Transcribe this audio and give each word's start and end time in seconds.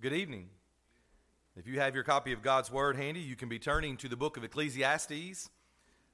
Good 0.00 0.12
evening. 0.12 0.50
If 1.56 1.66
you 1.66 1.80
have 1.80 1.92
your 1.92 2.04
copy 2.04 2.32
of 2.32 2.40
God's 2.40 2.70
Word 2.70 2.94
handy, 2.94 3.18
you 3.18 3.34
can 3.34 3.48
be 3.48 3.58
turning 3.58 3.96
to 3.96 4.08
the 4.08 4.16
book 4.16 4.36
of 4.36 4.44
Ecclesiastes. 4.44 5.50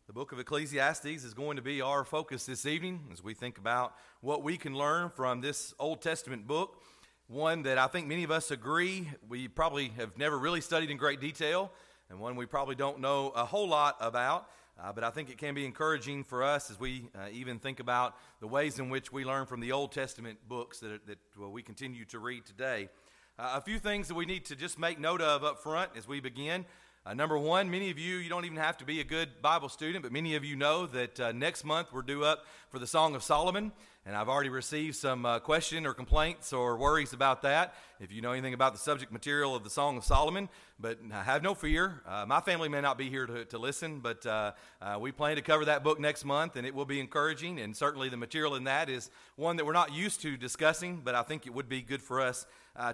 The 0.07 0.13
book 0.15 0.33
of 0.33 0.39
Ecclesiastes 0.39 1.05
is 1.05 1.35
going 1.35 1.57
to 1.57 1.63
be 1.63 1.83
our 1.83 2.03
focus 2.03 2.47
this 2.47 2.65
evening 2.65 3.01
as 3.13 3.23
we 3.23 3.35
think 3.35 3.59
about 3.59 3.95
what 4.23 4.43
we 4.43 4.57
can 4.57 4.75
learn 4.75 5.11
from 5.11 5.43
this 5.43 5.75
Old 5.79 6.01
Testament 6.01 6.47
book. 6.47 6.83
One 7.27 7.65
that 7.65 7.77
I 7.77 7.87
think 7.89 8.07
many 8.07 8.25
of 8.25 8.31
us 8.31 8.51
agree 8.51 9.11
we 9.29 9.49
probably 9.49 9.91
have 9.99 10.17
never 10.17 10.39
really 10.39 10.63
studied 10.63 10.91
in 10.91 10.97
great 10.97 11.21
detail, 11.21 11.71
and 12.09 12.19
one 12.19 12.37
we 12.37 12.47
probably 12.47 12.77
don't 12.77 13.01
know 13.01 13.33
a 13.37 13.45
whole 13.45 13.69
lot 13.69 13.97
about. 14.01 14.49
Uh, 14.83 14.95
but 14.95 15.05
I 15.05 15.11
think 15.11 15.29
it 15.29 15.37
can 15.37 15.55
be 15.55 15.67
encouraging 15.67 16.25
for 16.25 16.43
us 16.43 16.71
as 16.71 16.81
we 16.81 17.11
uh, 17.15 17.27
even 17.31 17.59
think 17.59 17.81
about 17.81 18.17
the 18.41 18.49
ways 18.49 18.79
in 18.79 18.89
which 18.89 19.13
we 19.13 19.27
learn 19.27 19.45
from 19.45 19.61
the 19.61 19.73
Old 19.73 19.93
Testament 19.93 20.39
books 20.49 20.81
that, 20.81 21.07
that 21.07 21.19
well, 21.39 21.53
we 21.53 21.63
continue 21.63 22.07
to 22.07 22.19
read 22.19 22.47
today. 22.47 22.89
Uh, 23.37 23.55
a 23.57 23.61
few 23.61 23.81
things 23.81 24.07
that 24.07 24.15
we 24.15 24.27
need 24.27 24.45
to 24.45 24.55
just 24.55 24.79
make 24.79 24.97
note 25.01 25.21
of 25.21 25.43
up 25.43 25.61
front 25.61 25.91
as 25.97 26.07
we 26.07 26.21
begin. 26.21 26.65
Uh, 27.07 27.13
number 27.13 27.37
one, 27.37 27.71
many 27.71 27.91
of 27.91 27.99
you, 27.99 28.17
you 28.17 28.31
don't 28.31 28.47
even 28.47 28.57
have 28.57 28.79
to 28.79 28.85
be 28.87 28.99
a 29.01 29.05
good 29.05 29.43
Bible 29.43 29.69
student, 29.69 30.03
but 30.03 30.11
many 30.11 30.37
of 30.37 30.45
you 30.45 30.57
know 30.57 30.87
that 30.87 31.21
uh, 31.21 31.33
next 31.33 31.63
month 31.63 31.93
we're 31.93 32.01
due 32.01 32.25
up 32.25 32.47
for 32.71 32.79
the 32.79 32.87
Song 32.87 33.15
of 33.15 33.23
Solomon. 33.23 33.73
And 34.07 34.17
I've 34.17 34.31
already 34.31 34.49
received 34.49 34.97
some 34.97 35.27
uh, 35.27 35.39
question 35.39 35.85
or 35.85 35.93
complaints 35.93 36.55
or 36.55 36.79
worries 36.79 37.13
about 37.13 37.43
that. 37.43 37.75
If 38.01 38.11
you 38.11 38.23
know 38.23 38.33
anything 38.33 38.55
about 38.55 38.73
the 38.73 38.79
subject 38.79 39.13
material 39.13 39.55
of 39.55 39.65
the 39.65 39.69
Song 39.69 39.99
of 39.99 40.05
Solomon, 40.05 40.49
but 40.81 40.99
have 41.13 41.43
no 41.43 41.53
fear. 41.53 42.01
Uh, 42.09 42.25
my 42.27 42.41
family 42.41 42.71
may 42.71 42.81
not 42.81 42.97
be 42.97 43.11
here 43.11 43.27
to, 43.27 43.45
to 43.45 43.59
listen, 43.59 44.01
but 44.01 44.25
uh, 44.25 44.53
uh, 44.81 44.97
we 44.99 45.13
plan 45.13 45.37
to 45.37 45.43
cover 45.43 45.67
that 45.67 45.85
book 45.85 46.01
next 46.01 46.25
month, 46.25 46.57
and 46.57 46.67
it 46.67 46.75
will 46.75 46.87
be 46.87 47.01
encouraging. 47.01 47.61
And 47.61 47.77
certainly 47.77 48.09
the 48.09 48.17
material 48.17 48.55
in 48.55 48.65
that 48.65 48.89
is 48.89 49.11
one 49.37 49.57
that 49.57 49.67
we're 49.67 49.75
not 49.75 49.93
used 49.93 50.23
to 50.23 50.39
discussing, 50.39 51.03
but 51.05 51.15
I 51.15 51.21
think 51.21 51.47
it 51.47 51.53
would 51.53 51.69
be 51.69 51.83
good 51.83 52.01
for 52.01 52.23
us 52.23 52.47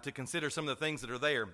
to 0.02 0.10
consider 0.10 0.50
some 0.50 0.66
of 0.68 0.76
the 0.76 0.84
things 0.84 1.00
that 1.02 1.12
are 1.12 1.18
there. 1.18 1.50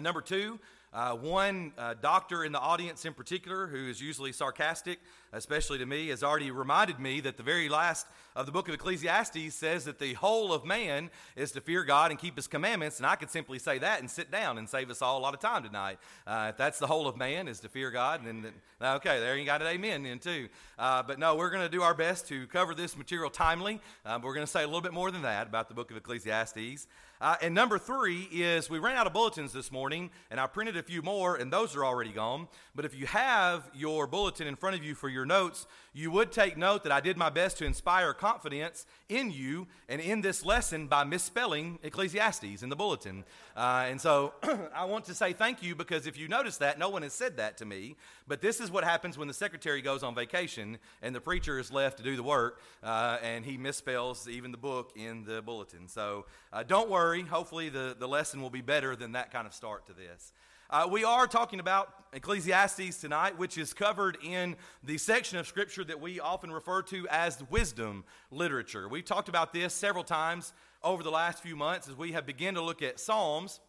Number 0.00 0.20
two, 0.20 0.60
uh, 0.92 1.14
one 1.14 1.72
uh, 1.76 1.94
doctor 2.00 2.44
in 2.44 2.52
the 2.52 2.60
audience 2.60 3.04
in 3.04 3.12
particular, 3.12 3.66
who 3.66 3.88
is 3.88 4.00
usually 4.00 4.32
sarcastic, 4.32 4.98
especially 5.32 5.78
to 5.78 5.86
me, 5.86 6.08
has 6.08 6.22
already 6.22 6.50
reminded 6.50 6.98
me 6.98 7.20
that 7.20 7.36
the 7.36 7.42
very 7.42 7.68
last 7.68 8.06
of 8.34 8.46
the 8.46 8.52
book 8.52 8.68
of 8.68 8.74
Ecclesiastes 8.74 9.54
says 9.54 9.84
that 9.84 9.98
the 9.98 10.14
whole 10.14 10.52
of 10.52 10.64
man 10.64 11.10
is 11.36 11.52
to 11.52 11.60
fear 11.60 11.84
God 11.84 12.10
and 12.10 12.18
keep 12.18 12.36
his 12.36 12.46
commandments. 12.46 12.98
And 12.98 13.06
I 13.06 13.16
could 13.16 13.30
simply 13.30 13.58
say 13.58 13.78
that 13.78 14.00
and 14.00 14.10
sit 14.10 14.30
down 14.30 14.58
and 14.58 14.68
save 14.68 14.90
us 14.90 15.02
all 15.02 15.18
a 15.18 15.20
lot 15.20 15.34
of 15.34 15.40
time 15.40 15.62
tonight. 15.62 15.98
Uh, 16.26 16.46
if 16.50 16.56
that's 16.56 16.78
the 16.78 16.86
whole 16.86 17.06
of 17.06 17.16
man 17.16 17.48
is 17.48 17.60
to 17.60 17.68
fear 17.68 17.90
God, 17.90 18.20
then, 18.24 18.42
then 18.42 18.52
okay, 18.80 19.18
there 19.20 19.36
you 19.36 19.44
got 19.44 19.60
an 19.60 19.68
amen 19.68 20.04
then 20.04 20.20
too. 20.20 20.48
Uh, 20.78 21.02
but 21.02 21.18
no, 21.18 21.34
we're 21.34 21.50
going 21.50 21.64
to 21.64 21.68
do 21.68 21.82
our 21.82 21.94
best 21.94 22.28
to 22.28 22.46
cover 22.46 22.74
this 22.74 22.96
material 22.96 23.28
timely. 23.28 23.80
Uh, 24.06 24.18
we're 24.22 24.34
going 24.34 24.46
to 24.46 24.50
say 24.50 24.62
a 24.62 24.66
little 24.66 24.80
bit 24.80 24.94
more 24.94 25.10
than 25.10 25.22
that 25.22 25.48
about 25.48 25.68
the 25.68 25.74
book 25.74 25.90
of 25.90 25.96
Ecclesiastes. 25.96 26.86
Uh, 27.20 27.34
and 27.42 27.54
number 27.54 27.78
three 27.78 28.28
is 28.30 28.70
we 28.70 28.78
ran 28.78 28.96
out 28.96 29.06
of 29.06 29.12
bulletins 29.12 29.52
this 29.52 29.72
morning, 29.72 30.10
and 30.30 30.38
I 30.38 30.46
printed 30.46 30.76
a 30.76 30.82
few 30.82 31.02
more, 31.02 31.36
and 31.36 31.52
those 31.52 31.74
are 31.74 31.84
already 31.84 32.12
gone. 32.12 32.46
But 32.76 32.84
if 32.84 32.94
you 32.94 33.06
have 33.06 33.68
your 33.74 34.06
bulletin 34.06 34.46
in 34.46 34.54
front 34.54 34.76
of 34.76 34.84
you 34.84 34.94
for 34.94 35.08
your 35.08 35.26
notes, 35.26 35.66
you 35.92 36.12
would 36.12 36.30
take 36.30 36.56
note 36.56 36.84
that 36.84 36.92
I 36.92 37.00
did 37.00 37.16
my 37.16 37.28
best 37.28 37.58
to 37.58 37.64
inspire 37.64 38.12
confidence 38.12 38.86
in 39.08 39.32
you 39.32 39.66
and 39.88 40.00
in 40.00 40.20
this 40.20 40.44
lesson 40.44 40.86
by 40.86 41.02
misspelling 41.02 41.80
Ecclesiastes 41.82 42.62
in 42.62 42.68
the 42.68 42.76
bulletin. 42.76 43.24
Uh, 43.56 43.86
and 43.88 44.00
so 44.00 44.34
I 44.74 44.84
want 44.84 45.06
to 45.06 45.14
say 45.14 45.32
thank 45.32 45.60
you 45.60 45.74
because 45.74 46.06
if 46.06 46.16
you 46.16 46.28
notice 46.28 46.58
that, 46.58 46.78
no 46.78 46.88
one 46.88 47.02
has 47.02 47.14
said 47.14 47.38
that 47.38 47.56
to 47.58 47.64
me. 47.64 47.96
But 48.28 48.40
this 48.40 48.60
is 48.60 48.70
what 48.70 48.84
happens 48.84 49.18
when 49.18 49.26
the 49.26 49.34
secretary 49.34 49.82
goes 49.82 50.04
on 50.04 50.14
vacation 50.14 50.78
and 51.02 51.14
the 51.14 51.20
preacher 51.20 51.58
is 51.58 51.72
left 51.72 51.96
to 51.96 52.04
do 52.04 52.14
the 52.14 52.22
work, 52.22 52.60
uh, 52.84 53.16
and 53.22 53.44
he 53.44 53.58
misspells 53.58 54.28
even 54.28 54.52
the 54.52 54.58
book 54.58 54.92
in 54.94 55.24
the 55.24 55.42
bulletin. 55.42 55.88
So 55.88 56.26
uh, 56.52 56.62
don't 56.62 56.88
worry. 56.88 57.07
Hopefully, 57.08 57.70
the, 57.70 57.96
the 57.98 58.06
lesson 58.06 58.42
will 58.42 58.50
be 58.50 58.60
better 58.60 58.94
than 58.94 59.12
that 59.12 59.32
kind 59.32 59.46
of 59.46 59.54
start 59.54 59.86
to 59.86 59.94
this. 59.94 60.34
Uh, 60.68 60.86
we 60.90 61.04
are 61.04 61.26
talking 61.26 61.58
about 61.58 61.88
Ecclesiastes 62.12 63.00
tonight, 63.00 63.38
which 63.38 63.56
is 63.56 63.72
covered 63.72 64.18
in 64.22 64.56
the 64.84 64.98
section 64.98 65.38
of 65.38 65.46
Scripture 65.46 65.84
that 65.84 66.02
we 66.02 66.20
often 66.20 66.52
refer 66.52 66.82
to 66.82 67.08
as 67.08 67.42
wisdom 67.48 68.04
literature. 68.30 68.90
We've 68.90 69.06
talked 69.06 69.30
about 69.30 69.54
this 69.54 69.72
several 69.72 70.04
times 70.04 70.52
over 70.82 71.02
the 71.02 71.10
last 71.10 71.42
few 71.42 71.56
months 71.56 71.88
as 71.88 71.96
we 71.96 72.12
have 72.12 72.26
begun 72.26 72.52
to 72.54 72.62
look 72.62 72.82
at 72.82 73.00
Psalms, 73.00 73.60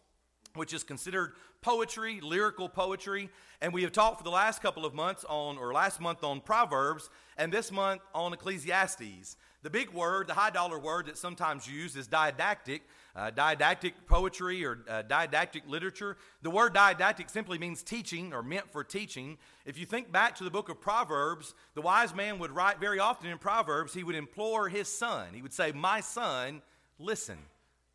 which 0.54 0.74
is 0.74 0.84
considered 0.84 1.32
poetry, 1.62 2.20
lyrical 2.20 2.68
poetry. 2.68 3.30
And 3.62 3.72
we 3.72 3.82
have 3.82 3.92
talked 3.92 4.18
for 4.18 4.24
the 4.24 4.30
last 4.30 4.60
couple 4.60 4.84
of 4.84 4.92
months 4.92 5.24
on, 5.26 5.56
or 5.56 5.72
last 5.72 5.98
month 5.98 6.22
on 6.22 6.42
Proverbs, 6.42 7.08
and 7.38 7.50
this 7.50 7.72
month 7.72 8.02
on 8.14 8.34
Ecclesiastes. 8.34 9.36
The 9.62 9.70
big 9.70 9.90
word, 9.90 10.26
the 10.26 10.34
high 10.34 10.50
dollar 10.50 10.78
word 10.78 11.06
that's 11.06 11.20
sometimes 11.20 11.66
used 11.66 11.96
is 11.96 12.06
didactic, 12.06 12.82
uh, 13.14 13.30
didactic 13.30 14.06
poetry 14.06 14.64
or 14.64 14.78
uh, 14.88 15.02
didactic 15.02 15.62
literature. 15.66 16.16
The 16.42 16.50
word 16.50 16.74
didactic 16.74 17.30
simply 17.30 17.58
means 17.58 17.82
teaching 17.82 18.32
or 18.32 18.42
meant 18.42 18.70
for 18.72 18.84
teaching. 18.84 19.38
If 19.64 19.78
you 19.78 19.86
think 19.86 20.10
back 20.12 20.36
to 20.36 20.44
the 20.44 20.50
book 20.50 20.68
of 20.68 20.80
Proverbs, 20.80 21.54
the 21.74 21.82
wise 21.82 22.14
man 22.14 22.38
would 22.38 22.50
write 22.50 22.80
very 22.80 22.98
often 22.98 23.30
in 23.30 23.38
Proverbs, 23.38 23.94
he 23.94 24.04
would 24.04 24.14
implore 24.14 24.68
his 24.68 24.88
son. 24.88 25.28
He 25.32 25.42
would 25.42 25.52
say, 25.52 25.72
My 25.72 26.00
son, 26.00 26.62
listen. 26.98 27.38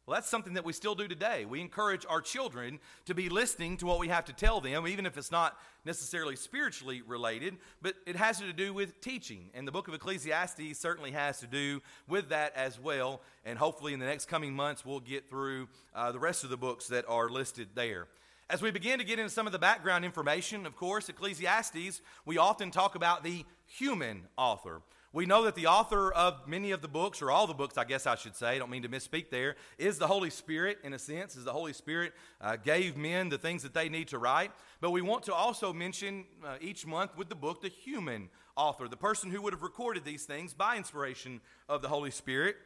Well, 0.05 0.13
that's 0.13 0.29
something 0.29 0.53
that 0.53 0.63
we 0.63 0.71
still 0.71 0.93
do 0.93 1.07
today. 1.07 1.45
We 1.45 1.61
encourage 1.61 2.05
our 2.07 2.21
children 2.21 2.79
to 3.05 3.15
be 3.15 3.27
listening 3.27 3.77
to 3.77 3.87
what 3.87 3.97
we 3.97 4.07
have 4.09 4.25
to 4.25 4.33
tell 4.33 4.61
them, 4.61 4.87
even 4.87 5.07
if 5.07 5.17
it's 5.17 5.31
not 5.31 5.57
necessarily 5.83 6.35
spiritually 6.35 7.01
related, 7.01 7.57
but 7.81 7.95
it 8.05 8.15
has 8.15 8.37
to 8.39 8.53
do 8.53 8.71
with 8.71 9.01
teaching. 9.01 9.49
And 9.55 9.67
the 9.67 9.71
book 9.71 9.87
of 9.87 9.95
Ecclesiastes 9.95 10.77
certainly 10.77 11.09
has 11.11 11.39
to 11.39 11.47
do 11.47 11.81
with 12.07 12.29
that 12.29 12.55
as 12.55 12.79
well. 12.79 13.21
And 13.45 13.57
hopefully, 13.57 13.93
in 13.93 13.99
the 13.99 14.05
next 14.05 14.25
coming 14.25 14.53
months, 14.53 14.85
we'll 14.85 14.99
get 14.99 15.27
through 15.27 15.69
uh, 15.95 16.11
the 16.11 16.19
rest 16.19 16.43
of 16.43 16.51
the 16.51 16.57
books 16.57 16.87
that 16.89 17.05
are 17.07 17.27
listed 17.27 17.69
there. 17.73 18.05
As 18.47 18.61
we 18.61 18.69
begin 18.69 18.99
to 18.99 19.05
get 19.05 19.17
into 19.17 19.31
some 19.31 19.47
of 19.47 19.53
the 19.53 19.59
background 19.59 20.05
information, 20.05 20.67
of 20.67 20.75
course, 20.75 21.09
Ecclesiastes, 21.09 22.01
we 22.27 22.37
often 22.37 22.69
talk 22.69 22.93
about 22.93 23.23
the 23.23 23.43
human 23.65 24.27
author. 24.37 24.83
We 25.15 25.25
know 25.25 25.45
that 25.45 25.55
the 25.55 25.67
author 25.67 26.11
of 26.11 26.45
many 26.45 26.71
of 26.71 26.81
the 26.81 26.89
books, 26.89 27.21
or 27.21 27.31
all 27.31 27.47
the 27.47 27.53
books, 27.53 27.77
I 27.77 27.85
guess 27.85 28.05
I 28.05 28.15
should 28.15 28.35
say, 28.35 28.47
I 28.47 28.59
don't 28.59 28.69
mean 28.69 28.81
to 28.81 28.89
misspeak 28.89 29.29
there, 29.29 29.55
is 29.77 29.97
the 29.97 30.07
Holy 30.07 30.29
Spirit, 30.29 30.79
in 30.83 30.91
a 30.91 30.99
sense, 30.99 31.37
as 31.37 31.45
the 31.45 31.53
Holy 31.53 31.71
Spirit 31.71 32.11
uh, 32.41 32.57
gave 32.57 32.97
men 32.97 33.29
the 33.29 33.37
things 33.37 33.63
that 33.63 33.73
they 33.73 33.87
need 33.87 34.09
to 34.09 34.17
write. 34.17 34.51
But 34.81 34.91
we 34.91 35.01
want 35.01 35.23
to 35.23 35.33
also 35.33 35.71
mention 35.71 36.25
uh, 36.45 36.57
each 36.59 36.85
month 36.85 37.15
with 37.15 37.29
the 37.29 37.35
book 37.35 37.61
the 37.61 37.69
human 37.69 38.27
author, 38.57 38.89
the 38.89 38.97
person 38.97 39.31
who 39.31 39.41
would 39.41 39.53
have 39.53 39.63
recorded 39.63 40.03
these 40.03 40.25
things 40.25 40.53
by 40.53 40.75
inspiration 40.75 41.39
of 41.69 41.81
the 41.81 41.87
Holy 41.87 42.11
Spirit. 42.11 42.57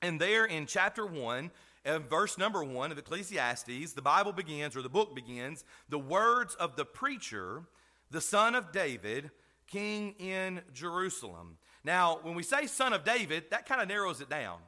And 0.00 0.20
there 0.20 0.44
in 0.44 0.66
chapter 0.66 1.04
1, 1.04 1.50
and 1.84 2.08
verse 2.08 2.38
number 2.38 2.62
1 2.62 2.92
of 2.92 2.98
Ecclesiastes, 2.98 3.92
the 3.94 4.02
Bible 4.02 4.32
begins, 4.32 4.76
or 4.76 4.82
the 4.82 4.88
book 4.88 5.16
begins, 5.16 5.64
the 5.88 5.98
words 5.98 6.54
of 6.54 6.76
the 6.76 6.84
preacher, 6.84 7.64
the 8.12 8.20
son 8.20 8.54
of 8.54 8.70
David, 8.70 9.32
king 9.66 10.14
in 10.20 10.60
Jerusalem. 10.72 11.57
Now, 11.84 12.18
when 12.22 12.34
we 12.34 12.42
say 12.42 12.66
son 12.66 12.92
of 12.92 13.04
David, 13.04 13.44
that 13.50 13.66
kind 13.66 13.80
of 13.80 13.88
narrows 13.88 14.20
it 14.20 14.28
down. 14.28 14.58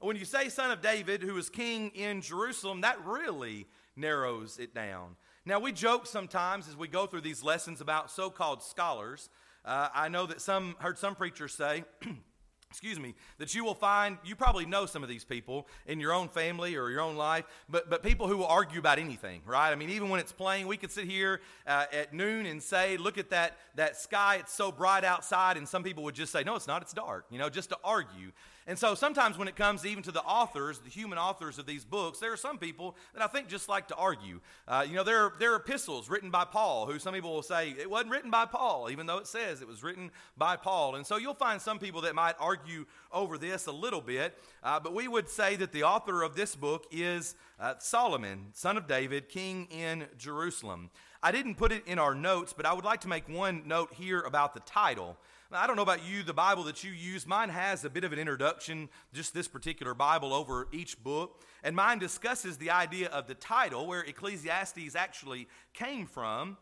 When 0.00 0.16
you 0.16 0.24
say 0.24 0.48
son 0.48 0.70
of 0.70 0.80
David, 0.80 1.22
who 1.22 1.36
is 1.36 1.50
king 1.50 1.90
in 1.94 2.20
Jerusalem, 2.20 2.82
that 2.82 3.04
really 3.04 3.66
narrows 3.96 4.58
it 4.58 4.74
down. 4.74 5.16
Now, 5.44 5.58
we 5.58 5.72
joke 5.72 6.06
sometimes 6.06 6.68
as 6.68 6.76
we 6.76 6.88
go 6.88 7.06
through 7.06 7.22
these 7.22 7.42
lessons 7.42 7.80
about 7.80 8.10
so 8.10 8.30
called 8.30 8.62
scholars. 8.62 9.28
Uh, 9.64 9.88
I 9.94 10.08
know 10.08 10.26
that 10.26 10.40
some 10.40 10.76
heard 10.78 10.98
some 10.98 11.14
preachers 11.14 11.54
say, 11.54 11.84
excuse 12.70 13.00
me, 13.00 13.14
that 13.38 13.54
you 13.54 13.64
will 13.64 13.74
find, 13.74 14.18
you 14.24 14.36
probably 14.36 14.66
know 14.66 14.84
some 14.84 15.02
of 15.02 15.08
these 15.08 15.24
people 15.24 15.66
in 15.86 15.98
your 15.98 16.12
own 16.12 16.28
family 16.28 16.76
or 16.76 16.90
your 16.90 17.00
own 17.00 17.16
life, 17.16 17.44
but, 17.68 17.88
but 17.88 18.02
people 18.02 18.28
who 18.28 18.36
will 18.36 18.46
argue 18.46 18.78
about 18.78 18.98
anything, 18.98 19.40
right? 19.46 19.70
I 19.70 19.74
mean, 19.74 19.90
even 19.90 20.10
when 20.10 20.20
it's 20.20 20.32
playing, 20.32 20.66
we 20.66 20.76
could 20.76 20.90
sit 20.90 21.06
here 21.06 21.40
uh, 21.66 21.86
at 21.92 22.12
noon 22.12 22.44
and 22.44 22.62
say, 22.62 22.98
look 22.98 23.16
at 23.16 23.30
that, 23.30 23.56
that 23.76 23.96
sky, 23.96 24.36
it's 24.40 24.52
so 24.52 24.70
bright 24.70 25.02
outside, 25.02 25.56
and 25.56 25.66
some 25.66 25.82
people 25.82 26.04
would 26.04 26.14
just 26.14 26.30
say, 26.30 26.44
no, 26.44 26.56
it's 26.56 26.66
not, 26.66 26.82
it's 26.82 26.92
dark, 26.92 27.24
you 27.30 27.38
know, 27.38 27.48
just 27.48 27.70
to 27.70 27.78
argue. 27.82 28.32
And 28.68 28.78
so 28.78 28.94
sometimes 28.94 29.38
when 29.38 29.48
it 29.48 29.56
comes 29.56 29.86
even 29.86 30.02
to 30.02 30.12
the 30.12 30.20
authors, 30.20 30.78
the 30.80 30.90
human 30.90 31.16
authors 31.16 31.58
of 31.58 31.64
these 31.64 31.86
books, 31.86 32.18
there 32.18 32.34
are 32.34 32.36
some 32.36 32.58
people 32.58 32.96
that 33.14 33.22
I 33.22 33.26
think 33.26 33.48
just 33.48 33.66
like 33.66 33.88
to 33.88 33.94
argue. 33.94 34.40
Uh, 34.68 34.84
you 34.86 34.94
know, 34.94 35.02
there 35.02 35.24
are, 35.24 35.32
there 35.38 35.54
are 35.54 35.56
epistles 35.56 36.10
written 36.10 36.30
by 36.30 36.44
Paul, 36.44 36.84
who 36.84 36.98
some 36.98 37.14
people 37.14 37.32
will 37.32 37.42
say 37.42 37.70
it 37.70 37.88
wasn't 37.88 38.10
written 38.10 38.30
by 38.30 38.44
Paul, 38.44 38.90
even 38.90 39.06
though 39.06 39.16
it 39.16 39.26
says 39.26 39.62
it 39.62 39.66
was 39.66 39.82
written 39.82 40.10
by 40.36 40.56
Paul. 40.56 40.96
And 40.96 41.06
so 41.06 41.16
you'll 41.16 41.32
find 41.32 41.62
some 41.62 41.78
people 41.78 42.02
that 42.02 42.14
might 42.14 42.34
argue 42.38 42.84
over 43.10 43.38
this 43.38 43.64
a 43.64 43.72
little 43.72 44.02
bit, 44.02 44.36
uh, 44.62 44.78
but 44.78 44.94
we 44.94 45.08
would 45.08 45.30
say 45.30 45.56
that 45.56 45.72
the 45.72 45.84
author 45.84 46.22
of 46.22 46.36
this 46.36 46.54
book 46.54 46.84
is 46.90 47.36
uh, 47.58 47.72
Solomon, 47.78 48.48
son 48.52 48.76
of 48.76 48.86
David, 48.86 49.30
king 49.30 49.66
in 49.70 50.04
Jerusalem. 50.18 50.90
I 51.20 51.32
didn't 51.32 51.56
put 51.56 51.72
it 51.72 51.82
in 51.86 51.98
our 51.98 52.14
notes, 52.14 52.52
but 52.52 52.64
I 52.64 52.72
would 52.72 52.84
like 52.84 53.00
to 53.00 53.08
make 53.08 53.28
one 53.28 53.62
note 53.66 53.92
here 53.92 54.20
about 54.20 54.54
the 54.54 54.60
title. 54.60 55.16
I 55.50 55.66
don't 55.66 55.74
know 55.74 55.82
about 55.82 56.06
you, 56.06 56.22
the 56.22 56.34
Bible 56.34 56.62
that 56.64 56.84
you 56.84 56.92
use, 56.92 57.26
mine 57.26 57.48
has 57.48 57.84
a 57.84 57.90
bit 57.90 58.04
of 58.04 58.12
an 58.12 58.18
introduction, 58.20 58.88
just 59.12 59.34
this 59.34 59.48
particular 59.48 59.94
Bible 59.94 60.32
over 60.32 60.68
each 60.70 61.02
book. 61.02 61.42
And 61.64 61.74
mine 61.74 61.98
discusses 61.98 62.58
the 62.58 62.70
idea 62.70 63.08
of 63.08 63.26
the 63.26 63.34
title, 63.34 63.86
where 63.86 64.02
Ecclesiastes 64.02 64.94
actually 64.94 65.48
came 65.74 66.06
from. 66.06 66.56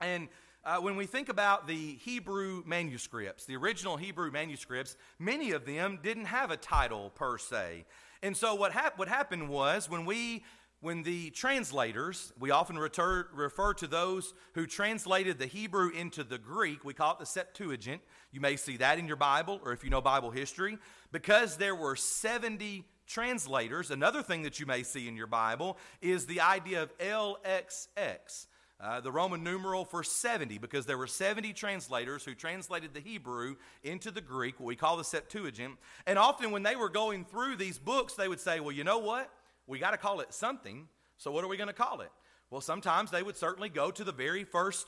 And 0.00 0.28
uh, 0.64 0.78
when 0.78 0.96
we 0.96 1.06
think 1.06 1.30
about 1.30 1.66
the 1.66 1.94
Hebrew 1.94 2.62
manuscripts, 2.66 3.46
the 3.46 3.56
original 3.56 3.96
Hebrew 3.96 4.30
manuscripts, 4.30 4.96
many 5.18 5.52
of 5.52 5.64
them 5.64 6.00
didn't 6.02 6.26
have 6.26 6.50
a 6.50 6.56
title 6.58 7.10
per 7.10 7.38
se. 7.38 7.86
And 8.22 8.36
so 8.36 8.54
what, 8.54 8.72
hap- 8.72 8.98
what 8.98 9.08
happened 9.08 9.48
was 9.48 9.88
when 9.88 10.04
we 10.04 10.42
when 10.84 11.02
the 11.02 11.30
translators, 11.30 12.30
we 12.38 12.50
often 12.50 12.78
refer, 12.78 13.26
refer, 13.32 13.72
to 13.72 13.86
those 13.86 14.34
who 14.52 14.66
translated 14.66 15.38
the 15.38 15.46
Hebrew 15.46 15.88
into 15.88 16.22
the 16.22 16.36
Greek, 16.36 16.84
we 16.84 16.92
call 16.92 17.14
it 17.14 17.18
the 17.18 17.24
Septuagint. 17.24 18.02
You 18.32 18.42
may 18.42 18.56
see 18.56 18.76
that 18.76 18.98
in 18.98 19.06
your 19.08 19.16
Bible 19.16 19.62
or 19.64 19.72
if 19.72 19.82
you 19.82 19.88
know 19.88 20.02
Bible 20.02 20.30
history. 20.30 20.76
Because 21.10 21.56
there 21.56 21.74
were 21.74 21.96
70 21.96 22.84
translators, 23.06 23.90
another 23.90 24.22
thing 24.22 24.42
that 24.42 24.60
you 24.60 24.66
may 24.66 24.82
see 24.82 25.08
in 25.08 25.16
your 25.16 25.26
Bible 25.26 25.78
is 26.02 26.26
the 26.26 26.42
idea 26.42 26.82
of 26.82 26.98
LXX. 26.98 28.46
Uh, 28.78 29.00
the 29.00 29.10
Roman 29.10 29.42
numeral 29.42 29.86
for 29.86 30.02
70, 30.02 30.58
because 30.58 30.84
there 30.84 30.98
were 30.98 31.06
70 31.06 31.54
translators 31.54 32.26
who 32.26 32.34
translated 32.34 32.92
the 32.92 33.00
Hebrew 33.00 33.56
into 33.84 34.10
the 34.10 34.20
Greek, 34.20 34.60
what 34.60 34.66
we 34.66 34.76
call 34.76 34.98
the 34.98 35.04
Septuagint. 35.04 35.76
And 36.06 36.18
often 36.18 36.50
when 36.50 36.62
they 36.62 36.76
were 36.76 36.90
going 36.90 37.24
through 37.24 37.56
these 37.56 37.78
books, 37.78 38.12
they 38.12 38.28
would 38.28 38.40
say, 38.40 38.60
well, 38.60 38.72
you 38.72 38.84
know 38.84 38.98
what? 38.98 39.30
We 39.66 39.78
got 39.78 39.92
to 39.92 39.96
call 39.96 40.20
it 40.20 40.32
something. 40.32 40.88
So, 41.16 41.30
what 41.30 41.44
are 41.44 41.48
we 41.48 41.56
going 41.56 41.68
to 41.68 41.72
call 41.72 42.00
it? 42.00 42.10
Well, 42.50 42.60
sometimes 42.60 43.10
they 43.10 43.22
would 43.22 43.36
certainly 43.36 43.68
go 43.68 43.90
to 43.90 44.04
the 44.04 44.12
very 44.12 44.44
first 44.44 44.86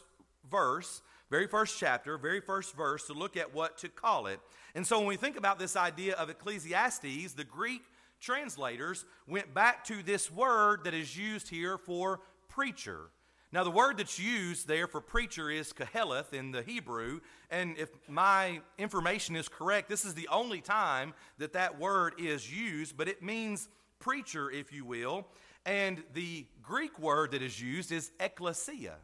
verse, 0.51 1.03
very 1.31 1.47
first 1.47 1.79
chapter, 1.79 2.19
very 2.19 2.41
first 2.41 2.77
verse 2.77 3.07
to 3.07 3.13
look 3.13 3.37
at 3.37 3.55
what 3.55 3.79
to 3.79 3.89
call 3.89 4.27
it. 4.27 4.41
And 4.75 4.87
so, 4.87 4.99
when 4.99 5.09
we 5.09 5.17
think 5.17 5.37
about 5.37 5.59
this 5.59 5.77
idea 5.77 6.15
of 6.15 6.31
Ecclesiastes, 6.31 7.33
the 7.33 7.45
Greek 7.45 7.83
translators 8.21 9.05
went 9.27 9.55
back 9.55 9.85
to 9.85 10.03
this 10.03 10.31
word 10.31 10.85
that 10.85 10.95
is 10.95 11.17
used 11.17 11.49
here 11.49 11.79
for 11.79 12.21
preacher. 12.49 13.11
Now, 13.53 13.65
the 13.65 13.71
word 13.71 13.99
that's 13.99 14.19
used 14.19 14.67
there 14.67 14.87
for 14.87 15.01
preacher 15.01 15.51
is 15.51 15.73
Koheleth 15.73 16.33
in 16.33 16.51
the 16.51 16.63
Hebrew, 16.63 17.21
and 17.51 17.79
if 17.79 17.89
my 18.09 18.61
information 18.77 19.37
is 19.37 19.49
correct, 19.49 19.89
this 19.89 20.05
is 20.05 20.15
the 20.15 20.29
only 20.29 20.61
time 20.61 21.15
that 21.39 21.53
that 21.53 21.79
word 21.79 22.15
is 22.19 22.53
used, 22.53 22.97
but 22.97 23.09
it 23.09 23.23
means 23.23 23.69
preacher, 23.99 24.51
if 24.51 24.73
you 24.73 24.85
will. 24.85 25.27
And 25.65 26.03
the 26.15 26.47
Greek 26.63 26.99
word 26.99 27.33
that 27.33 27.43
is 27.43 27.61
used 27.61 27.91
is 27.93 28.11
ecclesia. 28.21 28.97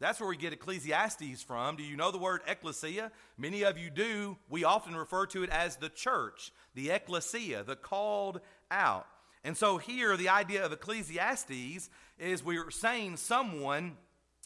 That's 0.00 0.18
where 0.18 0.28
we 0.28 0.36
get 0.36 0.54
Ecclesiastes 0.54 1.42
from. 1.42 1.76
Do 1.76 1.82
you 1.82 1.96
know 1.96 2.10
the 2.10 2.18
word 2.18 2.40
ecclesia? 2.46 3.12
Many 3.36 3.62
of 3.64 3.76
you 3.76 3.90
do. 3.90 4.38
We 4.48 4.64
often 4.64 4.96
refer 4.96 5.26
to 5.26 5.42
it 5.42 5.50
as 5.50 5.76
the 5.76 5.90
church, 5.90 6.52
the 6.74 6.90
ecclesia, 6.90 7.64
the 7.64 7.76
called 7.76 8.40
out. 8.70 9.06
And 9.44 9.56
so 9.56 9.78
here, 9.78 10.16
the 10.16 10.30
idea 10.30 10.64
of 10.64 10.72
Ecclesiastes 10.72 11.90
is 12.18 12.44
we're 12.44 12.70
saying 12.70 13.18
someone 13.18 13.96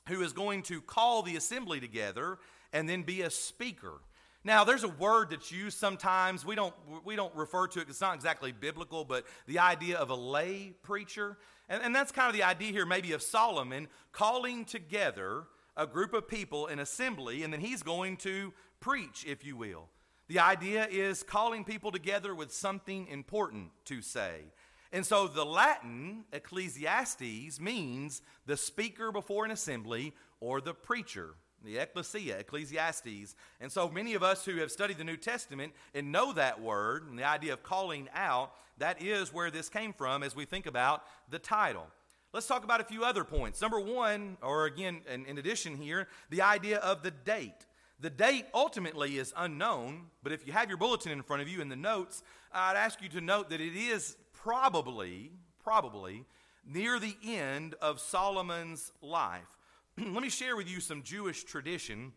who 0.09 0.23
is 0.23 0.33
going 0.33 0.62
to 0.65 0.81
call 0.81 1.23
the 1.23 1.37
assembly 1.37 1.81
together 1.81 2.39
and 2.73 2.89
then 2.89 3.03
be 3.03 3.23
a 3.23 3.31
speaker. 3.31 4.00
Now, 4.46 4.62
there's 4.64 4.85
a 4.85 4.88
word 4.88 5.31
that's 5.31 5.50
used 5.50 5.79
sometimes. 5.79 6.44
We 6.44 6.55
don't, 6.55 6.75
we 7.05 7.17
don't 7.17 7.35
refer 7.35 7.67
to 7.69 7.81
it, 7.81 7.88
it's 7.88 8.00
not 8.00 8.14
exactly 8.14 8.52
biblical, 8.52 9.05
but 9.05 9.25
the 9.46 9.58
idea 9.58 9.96
of 9.96 10.11
a 10.11 10.14
lay 10.14 10.75
preacher. 10.82 11.38
And, 11.69 11.82
and 11.82 11.94
that's 11.94 12.12
kind 12.12 12.29
of 12.29 12.35
the 12.35 12.43
idea 12.43 12.70
here, 12.70 12.85
maybe, 12.85 13.12
of 13.12 13.23
Solomon 13.23 13.88
calling 14.12 14.67
together 14.67 15.44
a 15.76 15.87
group 15.87 16.12
of 16.12 16.29
people 16.29 16.67
in 16.67 16.79
assembly, 16.79 17.43
and 17.43 17.52
then 17.52 17.61
he's 17.61 17.82
going 17.82 18.19
to 18.19 18.52
preach, 18.81 19.25
if 19.26 19.44
you 19.44 19.56
will. 19.56 19.88
The 20.29 20.38
idea 20.38 20.87
is 20.90 21.23
calling 21.23 21.64
people 21.64 21.90
together 21.90 22.35
with 22.35 22.52
something 22.52 23.08
important 23.08 23.70
to 23.87 24.02
say. 24.02 24.52
And 24.93 25.05
so 25.05 25.26
the 25.26 25.44
Latin 25.44 26.25
Ecclesiastes 26.32 27.58
means 27.58 28.23
the 28.47 28.56
speaker 28.56 29.11
before 29.11 29.44
an 29.44 29.50
assembly 29.50 30.14
or 30.38 30.61
the 30.61 30.75
preacher 30.75 31.35
the 31.64 31.78
ecclesia, 31.78 32.38
Ecclesiastes. 32.38 33.34
And 33.61 33.70
so 33.70 33.88
many 33.88 34.14
of 34.14 34.22
us 34.22 34.44
who 34.44 34.56
have 34.58 34.70
studied 34.70 34.99
the 34.99 35.05
New 35.05 35.16
Testament 35.16 35.72
and 35.94 36.12
know 36.12 36.32
that 36.32 36.61
word 36.61 37.08
and 37.08 37.19
the 37.19 37.25
idea 37.25 37.52
of 37.52 37.62
calling 37.62 38.08
out, 38.14 38.52
that 38.78 39.02
is 39.02 39.32
where 39.32 39.50
this 39.50 39.69
came 39.69 39.93
from 39.93 40.22
as 40.22 40.37
we 40.37 40.44
think 40.44 40.66
about 40.66 41.05
the 41.31 41.38
title. 41.38 41.87
Let's 42.32 42.46
talk 42.49 42.64
about 42.64 42.81
a 42.81 42.84
few 42.84 43.05
other 43.05 43.22
points. 43.22 43.61
Number 43.61 43.78
one, 43.78 44.37
or 44.43 44.66
again, 44.66 45.02
in, 45.08 45.38
addition 45.38 45.76
here, 45.76 46.08
the 46.31 46.43
idea 46.43 46.78
of 46.78 47.02
the 47.02 47.12
date. 47.12 47.66
The 48.00 48.11
date 48.11 48.46
ultimately 48.52 49.19
is 49.19 49.32
unknown, 49.37 50.06
but 50.22 50.32
if 50.32 50.44
you 50.46 50.52
have 50.52 50.69
your 50.69 50.76
bulletin 50.76 51.12
in 51.12 51.22
front 51.22 51.43
of 51.43 51.49
you 51.49 51.61
in 51.61 51.69
the 51.69 51.76
notes, 51.76 52.25
I'd 52.52 52.76
ask 52.76 53.00
you 53.00 53.08
to 53.11 53.20
note 53.20 53.50
that 53.50 53.61
it 53.61 53.76
is 53.76 54.16
probably, 54.32 55.31
probably 55.62 56.25
near 56.66 56.99
the 56.99 57.14
end 57.25 57.75
of 57.81 58.00
Solomon's 58.00 58.90
life. 59.00 59.56
let 59.99 60.23
me 60.23 60.29
share 60.29 60.56
with 60.56 60.69
you 60.69 60.81
some 60.81 61.02
Jewish 61.02 61.44
tradition. 61.44 62.12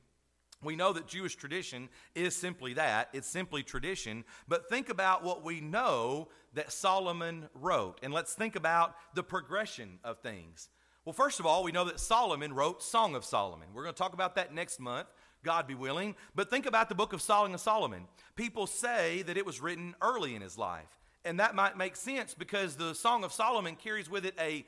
We 0.63 0.75
know 0.75 0.94
that 0.94 1.07
Jewish 1.07 1.35
tradition 1.35 1.89
is 2.15 2.35
simply 2.35 2.74
that 2.74 3.09
it's 3.13 3.27
simply 3.27 3.62
tradition. 3.62 4.24
But 4.47 4.69
think 4.69 4.89
about 4.89 5.24
what 5.24 5.44
we 5.44 5.62
know 5.62 6.29
that 6.56 6.71
Solomon 6.71 7.50
wrote. 7.53 8.00
And 8.01 8.12
let's 8.12 8.33
think 8.33 8.56
about 8.56 8.95
the 9.13 9.21
progression 9.21 10.00
of 10.03 10.19
things. 10.19 10.69
Well, 11.06 11.13
first 11.13 11.39
of 11.39 11.45
all, 11.45 11.63
we 11.63 11.71
know 11.71 11.85
that 11.85 12.00
Solomon 12.00 12.53
wrote 12.53 12.81
Song 12.81 13.15
of 13.15 13.24
Solomon. 13.24 13.68
We're 13.74 13.83
going 13.83 13.94
to 13.94 14.00
talk 14.00 14.13
about 14.13 14.35
that 14.35 14.53
next 14.53 14.80
month, 14.80 15.07
God 15.44 15.68
be 15.68 15.75
willing. 15.75 16.15
But 16.35 16.50
think 16.50 16.65
about 16.65 16.89
the 16.89 16.95
book 16.95 17.13
of 17.13 17.21
Song 17.21 17.53
of 17.53 17.62
Solomon. 17.62 18.07
People 18.35 18.65
say 18.65 19.21
that 19.21 19.38
it 19.38 19.45
was 19.45 19.62
written 19.62 19.95
early 20.01 20.35
in 20.35 20.41
his 20.41 20.57
life. 20.57 20.97
And 21.23 21.39
that 21.39 21.56
might 21.56 21.77
make 21.77 21.95
sense 21.95 22.33
because 22.33 22.75
the 22.75 22.94
Song 22.95 23.23
of 23.23 23.31
Solomon 23.31 23.75
carries 23.75 24.09
with 24.09 24.25
it 24.25 24.33
a 24.39 24.65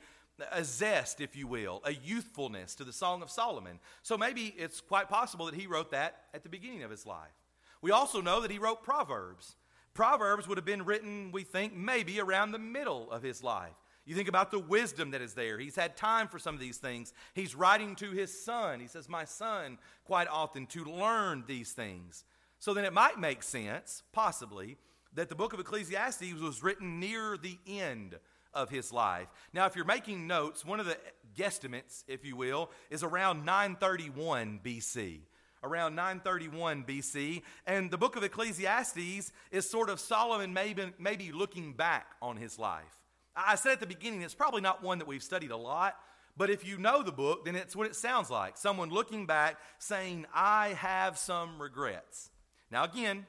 a 0.52 0.64
zest, 0.64 1.20
if 1.20 1.36
you 1.36 1.46
will, 1.46 1.80
a 1.84 1.92
youthfulness 1.92 2.74
to 2.76 2.84
the 2.84 2.92
Song 2.92 3.22
of 3.22 3.30
Solomon. 3.30 3.78
So 4.02 4.16
maybe 4.16 4.54
it's 4.56 4.80
quite 4.80 5.08
possible 5.08 5.46
that 5.46 5.54
he 5.54 5.66
wrote 5.66 5.90
that 5.90 6.16
at 6.34 6.42
the 6.42 6.48
beginning 6.48 6.82
of 6.82 6.90
his 6.90 7.06
life. 7.06 7.28
We 7.82 7.90
also 7.90 8.20
know 8.20 8.40
that 8.40 8.50
he 8.50 8.58
wrote 8.58 8.82
Proverbs. 8.82 9.56
Proverbs 9.94 10.46
would 10.46 10.58
have 10.58 10.64
been 10.64 10.84
written, 10.84 11.32
we 11.32 11.42
think, 11.42 11.74
maybe 11.74 12.20
around 12.20 12.52
the 12.52 12.58
middle 12.58 13.10
of 13.10 13.22
his 13.22 13.42
life. 13.42 13.74
You 14.04 14.14
think 14.14 14.28
about 14.28 14.50
the 14.50 14.58
wisdom 14.58 15.10
that 15.12 15.20
is 15.20 15.34
there. 15.34 15.58
He's 15.58 15.76
had 15.76 15.96
time 15.96 16.28
for 16.28 16.38
some 16.38 16.54
of 16.54 16.60
these 16.60 16.78
things. 16.78 17.12
He's 17.34 17.54
writing 17.54 17.94
to 17.96 18.10
his 18.10 18.42
son. 18.44 18.80
He 18.80 18.86
says, 18.86 19.08
My 19.08 19.24
son, 19.24 19.78
quite 20.04 20.28
often, 20.28 20.66
to 20.68 20.84
learn 20.84 21.44
these 21.46 21.72
things. 21.72 22.24
So 22.58 22.74
then 22.74 22.84
it 22.84 22.92
might 22.92 23.18
make 23.18 23.42
sense, 23.42 24.02
possibly, 24.12 24.78
that 25.14 25.28
the 25.28 25.34
book 25.34 25.52
of 25.52 25.60
Ecclesiastes 25.60 26.34
was 26.34 26.62
written 26.62 27.00
near 27.00 27.36
the 27.36 27.58
end 27.66 28.18
of 28.54 28.70
his 28.70 28.92
life. 28.92 29.28
Now, 29.52 29.66
if 29.66 29.76
you're 29.76 29.84
making 29.84 30.26
notes, 30.26 30.64
one 30.64 30.80
of 30.80 30.86
the 30.86 30.96
guesstimates, 31.36 32.04
if 32.08 32.24
you 32.24 32.36
will, 32.36 32.70
is 32.90 33.02
around 33.02 33.44
931 33.44 34.60
BC. 34.64 35.20
Around 35.62 35.94
931 35.94 36.84
BC. 36.84 37.42
And 37.66 37.90
the 37.90 37.98
book 37.98 38.16
of 38.16 38.24
Ecclesiastes 38.24 39.32
is 39.50 39.68
sort 39.68 39.90
of 39.90 40.00
Solomon 40.00 40.52
maybe, 40.54 40.92
maybe 40.98 41.32
looking 41.32 41.74
back 41.74 42.06
on 42.22 42.36
his 42.36 42.58
life. 42.58 42.98
I 43.36 43.54
said 43.54 43.72
at 43.72 43.80
the 43.80 43.86
beginning, 43.86 44.22
it's 44.22 44.34
probably 44.34 44.60
not 44.60 44.82
one 44.82 44.98
that 44.98 45.06
we've 45.06 45.22
studied 45.22 45.50
a 45.50 45.56
lot, 45.56 45.96
but 46.36 46.50
if 46.50 46.66
you 46.66 46.78
know 46.78 47.02
the 47.02 47.12
book, 47.12 47.44
then 47.44 47.56
it's 47.56 47.76
what 47.76 47.86
it 47.86 47.94
sounds 47.94 48.30
like 48.30 48.56
someone 48.56 48.90
looking 48.90 49.26
back 49.26 49.56
saying, 49.78 50.26
I 50.34 50.68
have 50.78 51.18
some 51.18 51.60
regrets. 51.60 52.30
Now, 52.70 52.84
again, 52.84 53.26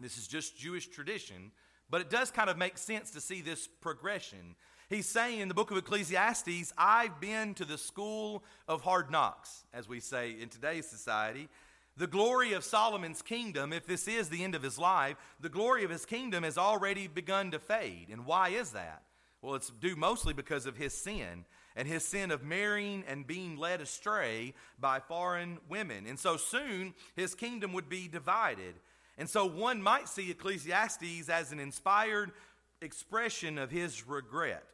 this 0.00 0.18
is 0.18 0.26
just 0.26 0.58
Jewish 0.58 0.88
tradition, 0.88 1.52
but 1.90 2.00
it 2.00 2.10
does 2.10 2.30
kind 2.30 2.50
of 2.50 2.58
make 2.58 2.78
sense 2.78 3.10
to 3.12 3.20
see 3.20 3.40
this 3.40 3.68
progression. 3.80 4.56
He's 4.90 5.06
saying 5.06 5.40
in 5.40 5.48
the 5.48 5.54
book 5.54 5.70
of 5.70 5.76
Ecclesiastes, 5.76 6.72
I've 6.76 7.20
been 7.20 7.54
to 7.54 7.64
the 7.64 7.78
school 7.78 8.44
of 8.68 8.82
hard 8.82 9.10
knocks, 9.10 9.64
as 9.72 9.88
we 9.88 10.00
say 10.00 10.36
in 10.40 10.48
today's 10.48 10.86
society. 10.86 11.48
The 11.96 12.06
glory 12.06 12.52
of 12.52 12.64
Solomon's 12.64 13.22
kingdom, 13.22 13.72
if 13.72 13.86
this 13.86 14.08
is 14.08 14.28
the 14.28 14.42
end 14.42 14.54
of 14.54 14.62
his 14.62 14.78
life, 14.78 15.16
the 15.40 15.48
glory 15.48 15.84
of 15.84 15.90
his 15.90 16.04
kingdom 16.04 16.42
has 16.42 16.58
already 16.58 17.06
begun 17.06 17.52
to 17.52 17.58
fade. 17.58 18.08
And 18.10 18.26
why 18.26 18.50
is 18.50 18.70
that? 18.72 19.02
Well, 19.40 19.54
it's 19.54 19.70
due 19.70 19.94
mostly 19.94 20.32
because 20.32 20.66
of 20.66 20.76
his 20.76 20.92
sin 20.94 21.44
and 21.76 21.86
his 21.86 22.04
sin 22.04 22.30
of 22.30 22.42
marrying 22.42 23.04
and 23.06 23.26
being 23.26 23.56
led 23.56 23.80
astray 23.80 24.54
by 24.78 25.00
foreign 25.00 25.58
women. 25.68 26.06
And 26.06 26.18
so 26.18 26.36
soon 26.36 26.94
his 27.14 27.34
kingdom 27.34 27.72
would 27.74 27.88
be 27.88 28.08
divided. 28.08 28.74
And 29.16 29.28
so 29.28 29.46
one 29.46 29.80
might 29.80 30.08
see 30.08 30.30
Ecclesiastes 30.30 31.28
as 31.28 31.52
an 31.52 31.60
inspired 31.60 32.32
expression 32.80 33.58
of 33.58 33.70
his 33.70 34.06
regret. 34.06 34.64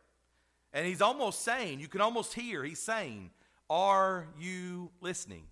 And 0.73 0.87
he's 0.87 1.03
almost 1.03 1.43
saying, 1.43 1.81
you 1.81 1.89
can 1.89 2.01
almost 2.01 2.35
hear, 2.35 2.65
he's 2.65 2.81
saying, 2.81 3.31
Are 3.69 4.27
you 4.39 4.91
listening? 5.01 5.45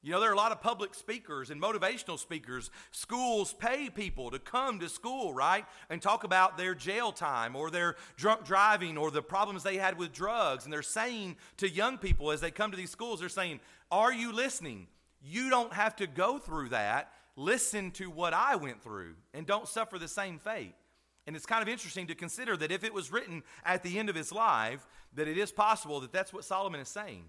You 0.00 0.12
know, 0.12 0.20
there 0.20 0.30
are 0.30 0.34
a 0.34 0.36
lot 0.36 0.52
of 0.52 0.60
public 0.60 0.94
speakers 0.94 1.50
and 1.50 1.60
motivational 1.60 2.18
speakers. 2.18 2.70
Schools 2.92 3.52
pay 3.52 3.90
people 3.90 4.30
to 4.30 4.38
come 4.38 4.78
to 4.78 4.88
school, 4.88 5.34
right? 5.34 5.64
And 5.90 6.00
talk 6.00 6.22
about 6.22 6.56
their 6.56 6.74
jail 6.74 7.10
time 7.10 7.56
or 7.56 7.68
their 7.68 7.96
drunk 8.16 8.44
driving 8.44 8.96
or 8.96 9.10
the 9.10 9.22
problems 9.22 9.64
they 9.64 9.76
had 9.76 9.98
with 9.98 10.12
drugs. 10.12 10.64
And 10.64 10.72
they're 10.72 10.82
saying 10.82 11.36
to 11.56 11.68
young 11.68 11.98
people 11.98 12.30
as 12.30 12.40
they 12.40 12.52
come 12.52 12.70
to 12.70 12.76
these 12.76 12.90
schools, 12.90 13.20
they're 13.20 13.28
saying, 13.28 13.58
Are 13.90 14.12
you 14.12 14.32
listening? 14.32 14.86
You 15.20 15.50
don't 15.50 15.72
have 15.72 15.96
to 15.96 16.06
go 16.06 16.38
through 16.38 16.68
that 16.68 17.12
listen 17.38 17.92
to 17.92 18.10
what 18.10 18.34
I 18.34 18.56
went 18.56 18.82
through 18.82 19.14
and 19.32 19.46
don't 19.46 19.68
suffer 19.68 19.98
the 19.98 20.08
same 20.08 20.38
fate. 20.38 20.74
And 21.26 21.36
it's 21.36 21.46
kind 21.46 21.62
of 21.62 21.68
interesting 21.68 22.08
to 22.08 22.14
consider 22.14 22.56
that 22.56 22.72
if 22.72 22.82
it 22.82 22.92
was 22.92 23.12
written 23.12 23.42
at 23.64 23.82
the 23.82 23.98
end 23.98 24.10
of 24.10 24.16
his 24.16 24.32
life, 24.32 24.86
that 25.14 25.28
it 25.28 25.38
is 25.38 25.52
possible 25.52 26.00
that 26.00 26.12
that's 26.12 26.32
what 26.32 26.44
Solomon 26.44 26.80
is 26.80 26.88
saying. 26.88 27.24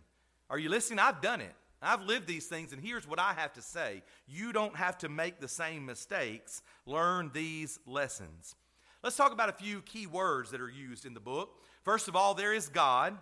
Are 0.50 0.58
you 0.58 0.70
listening? 0.70 1.00
I've 1.00 1.22
done 1.22 1.42
it. 1.42 1.54
I've 1.82 2.02
lived 2.02 2.28
these 2.28 2.48
things, 2.48 2.74
and 2.74 2.82
here's 2.82 3.08
what 3.08 3.20
I 3.20 3.34
have 3.34 3.54
to 3.54 3.62
say. 3.62 4.02
You 4.28 4.52
don't 4.52 4.76
have 4.76 4.98
to 5.00 5.10
make 5.10 5.40
the 5.40 5.48
same 5.48 5.86
mistakes. 5.86 6.62
Learn 6.86 7.30
these 7.34 7.80
lessons. 7.86 8.56
Let's 9.04 9.16
talk 9.16 9.32
about 9.32 9.50
a 9.50 9.54
few 9.54 9.82
key 9.82 10.08
words 10.08 10.52
that 10.52 10.60
are 10.60 10.70
used 10.70 11.06
in 11.06 11.14
the 11.14 11.22
book. 11.22 11.52
First 11.84 12.08
of 12.08 12.16
all, 12.16 12.34
there 12.34 12.54
is 12.54 12.68
God. 12.68 13.18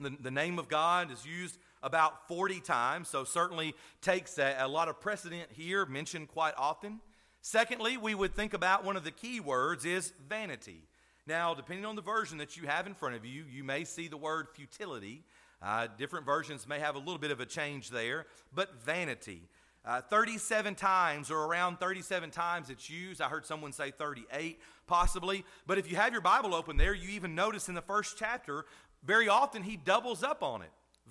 The, 0.00 0.16
the 0.20 0.30
name 0.30 0.58
of 0.58 0.68
God 0.68 1.10
is 1.10 1.26
used 1.26 1.58
about 1.82 2.28
40 2.28 2.60
times, 2.60 3.08
so 3.08 3.24
certainly 3.24 3.74
takes 4.00 4.38
a, 4.38 4.56
a 4.60 4.68
lot 4.68 4.88
of 4.88 5.00
precedent 5.00 5.48
here, 5.52 5.84
mentioned 5.86 6.28
quite 6.28 6.54
often. 6.56 7.00
Secondly, 7.40 7.96
we 7.96 8.14
would 8.14 8.34
think 8.34 8.54
about 8.54 8.84
one 8.84 8.96
of 8.96 9.04
the 9.04 9.10
key 9.10 9.40
words 9.40 9.84
is 9.84 10.12
vanity. 10.28 10.84
Now, 11.26 11.54
depending 11.54 11.84
on 11.84 11.96
the 11.96 12.02
version 12.02 12.38
that 12.38 12.56
you 12.56 12.66
have 12.66 12.86
in 12.86 12.94
front 12.94 13.14
of 13.16 13.24
you, 13.24 13.44
you 13.50 13.64
may 13.64 13.84
see 13.84 14.08
the 14.08 14.16
word 14.16 14.48
futility. 14.54 15.24
Uh, 15.60 15.86
different 15.98 16.26
versions 16.26 16.66
may 16.68 16.78
have 16.78 16.96
a 16.96 16.98
little 16.98 17.18
bit 17.18 17.30
of 17.30 17.40
a 17.40 17.46
change 17.46 17.90
there, 17.90 18.26
but 18.54 18.82
vanity. 18.84 19.42
Uh, 19.84 20.00
37 20.00 20.76
times, 20.76 21.30
or 21.30 21.44
around 21.44 21.78
37 21.80 22.30
times, 22.30 22.70
it's 22.70 22.88
used. 22.88 23.20
I 23.20 23.28
heard 23.28 23.44
someone 23.44 23.72
say 23.72 23.90
38, 23.90 24.60
possibly. 24.86 25.44
But 25.66 25.78
if 25.78 25.90
you 25.90 25.96
have 25.96 26.12
your 26.12 26.20
Bible 26.20 26.54
open 26.54 26.76
there, 26.76 26.94
you 26.94 27.08
even 27.10 27.34
notice 27.34 27.68
in 27.68 27.74
the 27.74 27.82
first 27.82 28.16
chapter, 28.16 28.64
very 29.04 29.28
often 29.28 29.62
he 29.62 29.76
doubles 29.76 30.22
up 30.22 30.42
on 30.44 30.62
it. 30.62 30.70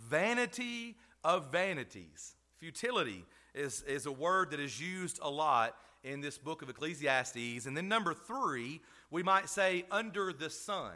Vanity 0.09 0.95
of 1.23 1.51
vanities. 1.51 2.35
Futility 2.57 3.25
is, 3.53 3.81
is 3.83 4.05
a 4.05 4.11
word 4.11 4.51
that 4.51 4.59
is 4.59 4.79
used 4.79 5.19
a 5.21 5.29
lot 5.29 5.75
in 6.03 6.21
this 6.21 6.37
book 6.37 6.61
of 6.61 6.69
Ecclesiastes. 6.69 7.65
And 7.65 7.75
then 7.75 7.87
number 7.87 8.13
three, 8.13 8.81
we 9.09 9.23
might 9.23 9.49
say 9.49 9.85
under 9.91 10.33
the 10.33 10.49
sun, 10.49 10.93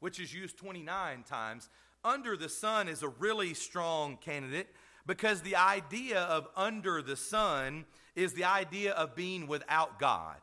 which 0.00 0.20
is 0.20 0.34
used 0.34 0.58
29 0.58 1.22
times. 1.24 1.68
Under 2.04 2.36
the 2.36 2.48
sun 2.48 2.88
is 2.88 3.02
a 3.02 3.08
really 3.08 3.54
strong 3.54 4.16
candidate 4.16 4.68
because 5.06 5.40
the 5.40 5.56
idea 5.56 6.20
of 6.20 6.48
under 6.56 7.02
the 7.02 7.16
sun 7.16 7.84
is 8.14 8.34
the 8.34 8.44
idea 8.44 8.92
of 8.92 9.14
being 9.14 9.46
without 9.46 9.98
God. 9.98 10.36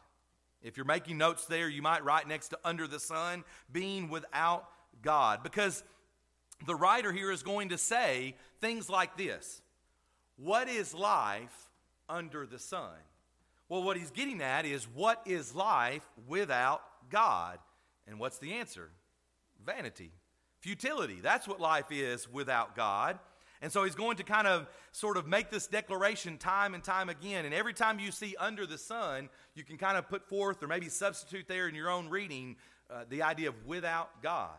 If 0.62 0.76
you're 0.76 0.86
making 0.86 1.18
notes 1.18 1.46
there, 1.46 1.70
you 1.70 1.82
might 1.82 2.04
write 2.04 2.28
next 2.28 2.50
to 2.50 2.60
under 2.66 2.88
the 2.88 3.00
sun, 3.00 3.44
being 3.72 4.10
without 4.10 4.66
God. 5.02 5.42
Because 5.44 5.84
the 6.66 6.76
writer 6.76 7.12
here 7.12 7.32
is 7.32 7.44
going 7.44 7.70
to 7.70 7.78
say 7.78 8.36
things 8.62 8.90
like 8.90 9.18
this 9.18 9.62
What 10.38 10.70
is 10.70 10.94
life 10.94 11.70
under 12.08 12.46
the 12.46 12.60
sun? 12.60 12.98
Well, 13.68 13.84
what 13.84 13.98
he's 13.98 14.12
getting 14.12 14.42
at 14.42 14.66
is 14.66 14.86
what 14.86 15.22
is 15.26 15.54
life 15.54 16.08
without 16.28 16.82
God? 17.10 17.60
And 18.08 18.20
what's 18.20 18.40
the 18.40 18.54
answer? 18.54 18.90
Vanity, 19.64 20.12
futility. 20.60 21.20
That's 21.22 21.48
what 21.48 21.60
life 21.60 21.92
is 21.92 22.28
without 22.28 22.76
God. 22.76 23.20
And 23.62 23.72
so 23.72 23.84
he's 23.84 23.96
going 23.96 24.18
to 24.18 24.24
kind 24.24 24.48
of 24.48 24.68
sort 24.92 25.18
of 25.18 25.28
make 25.28 25.52
this 25.52 25.68
declaration 25.68 26.38
time 26.38 26.74
and 26.74 26.84
time 26.84 27.10
again. 27.10 27.46
And 27.46 27.54
every 27.54 27.74
time 27.74 28.00
you 28.00 28.10
see 28.12 28.36
under 28.40 28.66
the 28.66 28.78
sun, 28.78 29.30
you 29.54 29.64
can 29.64 29.78
kind 29.78 29.98
of 29.98 30.10
put 30.10 30.28
forth 30.28 30.64
or 30.64 30.68
maybe 30.68 30.88
substitute 30.88 31.48
there 31.48 31.68
in 31.68 31.76
your 31.76 31.90
own 31.90 32.10
reading 32.10 32.56
uh, 32.90 33.04
the 33.10 33.22
idea 33.22 33.50
of 33.50 33.66
without 33.66 34.24
God. 34.24 34.56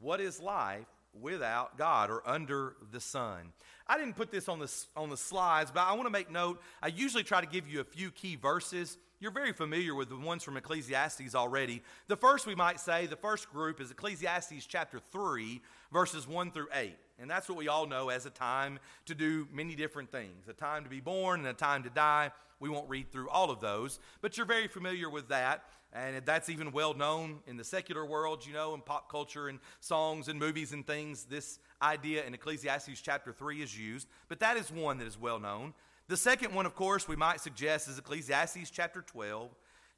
What 0.00 0.20
is 0.20 0.40
life 0.40 0.86
without 1.12 1.76
God 1.78 2.10
or 2.10 2.22
under 2.28 2.76
the 2.92 3.00
sun? 3.00 3.52
I 3.86 3.98
didn't 3.98 4.14
put 4.14 4.30
this 4.30 4.48
on 4.48 4.58
the, 4.58 4.72
on 4.96 5.10
the 5.10 5.16
slides, 5.16 5.70
but 5.72 5.80
I 5.80 5.92
want 5.94 6.04
to 6.06 6.10
make 6.10 6.30
note. 6.30 6.60
I 6.82 6.88
usually 6.88 7.24
try 7.24 7.40
to 7.40 7.46
give 7.46 7.68
you 7.68 7.80
a 7.80 7.84
few 7.84 8.10
key 8.10 8.36
verses. 8.36 8.98
You're 9.18 9.32
very 9.32 9.52
familiar 9.52 9.94
with 9.94 10.08
the 10.08 10.16
ones 10.16 10.42
from 10.42 10.56
Ecclesiastes 10.56 11.34
already. 11.34 11.82
The 12.08 12.16
first, 12.16 12.46
we 12.46 12.54
might 12.54 12.80
say, 12.80 13.06
the 13.06 13.16
first 13.16 13.50
group 13.50 13.80
is 13.80 13.90
Ecclesiastes 13.90 14.64
chapter 14.66 14.98
3, 14.98 15.60
verses 15.92 16.26
1 16.26 16.52
through 16.52 16.68
8. 16.72 16.94
And 17.18 17.30
that's 17.30 17.48
what 17.48 17.58
we 17.58 17.68
all 17.68 17.86
know 17.86 18.08
as 18.08 18.24
a 18.24 18.30
time 18.30 18.78
to 19.04 19.14
do 19.14 19.46
many 19.52 19.74
different 19.74 20.10
things 20.10 20.48
a 20.48 20.54
time 20.54 20.84
to 20.84 20.90
be 20.90 21.00
born 21.00 21.40
and 21.40 21.48
a 21.48 21.52
time 21.52 21.82
to 21.82 21.90
die. 21.90 22.30
We 22.60 22.68
won't 22.68 22.88
read 22.88 23.10
through 23.10 23.28
all 23.28 23.50
of 23.50 23.60
those, 23.60 23.98
but 24.20 24.36
you're 24.36 24.46
very 24.46 24.68
familiar 24.68 25.10
with 25.10 25.28
that. 25.28 25.64
And 25.92 26.24
that's 26.24 26.48
even 26.48 26.70
well 26.70 26.94
known 26.94 27.40
in 27.48 27.56
the 27.56 27.64
secular 27.64 28.04
world, 28.04 28.46
you 28.46 28.52
know, 28.52 28.74
in 28.74 28.80
pop 28.80 29.10
culture 29.10 29.48
and 29.48 29.58
songs 29.80 30.28
and 30.28 30.38
movies 30.38 30.72
and 30.72 30.86
things. 30.86 31.24
This 31.24 31.58
idea 31.82 32.24
in 32.24 32.32
Ecclesiastes 32.32 33.00
chapter 33.00 33.32
3 33.32 33.60
is 33.60 33.76
used, 33.76 34.06
but 34.28 34.38
that 34.38 34.56
is 34.56 34.70
one 34.70 34.98
that 34.98 35.08
is 35.08 35.18
well 35.18 35.40
known. 35.40 35.74
The 36.06 36.16
second 36.16 36.54
one, 36.54 36.66
of 36.66 36.74
course, 36.74 37.08
we 37.08 37.16
might 37.16 37.40
suggest 37.40 37.88
is 37.88 37.98
Ecclesiastes 37.98 38.70
chapter 38.70 39.02
12, 39.02 39.50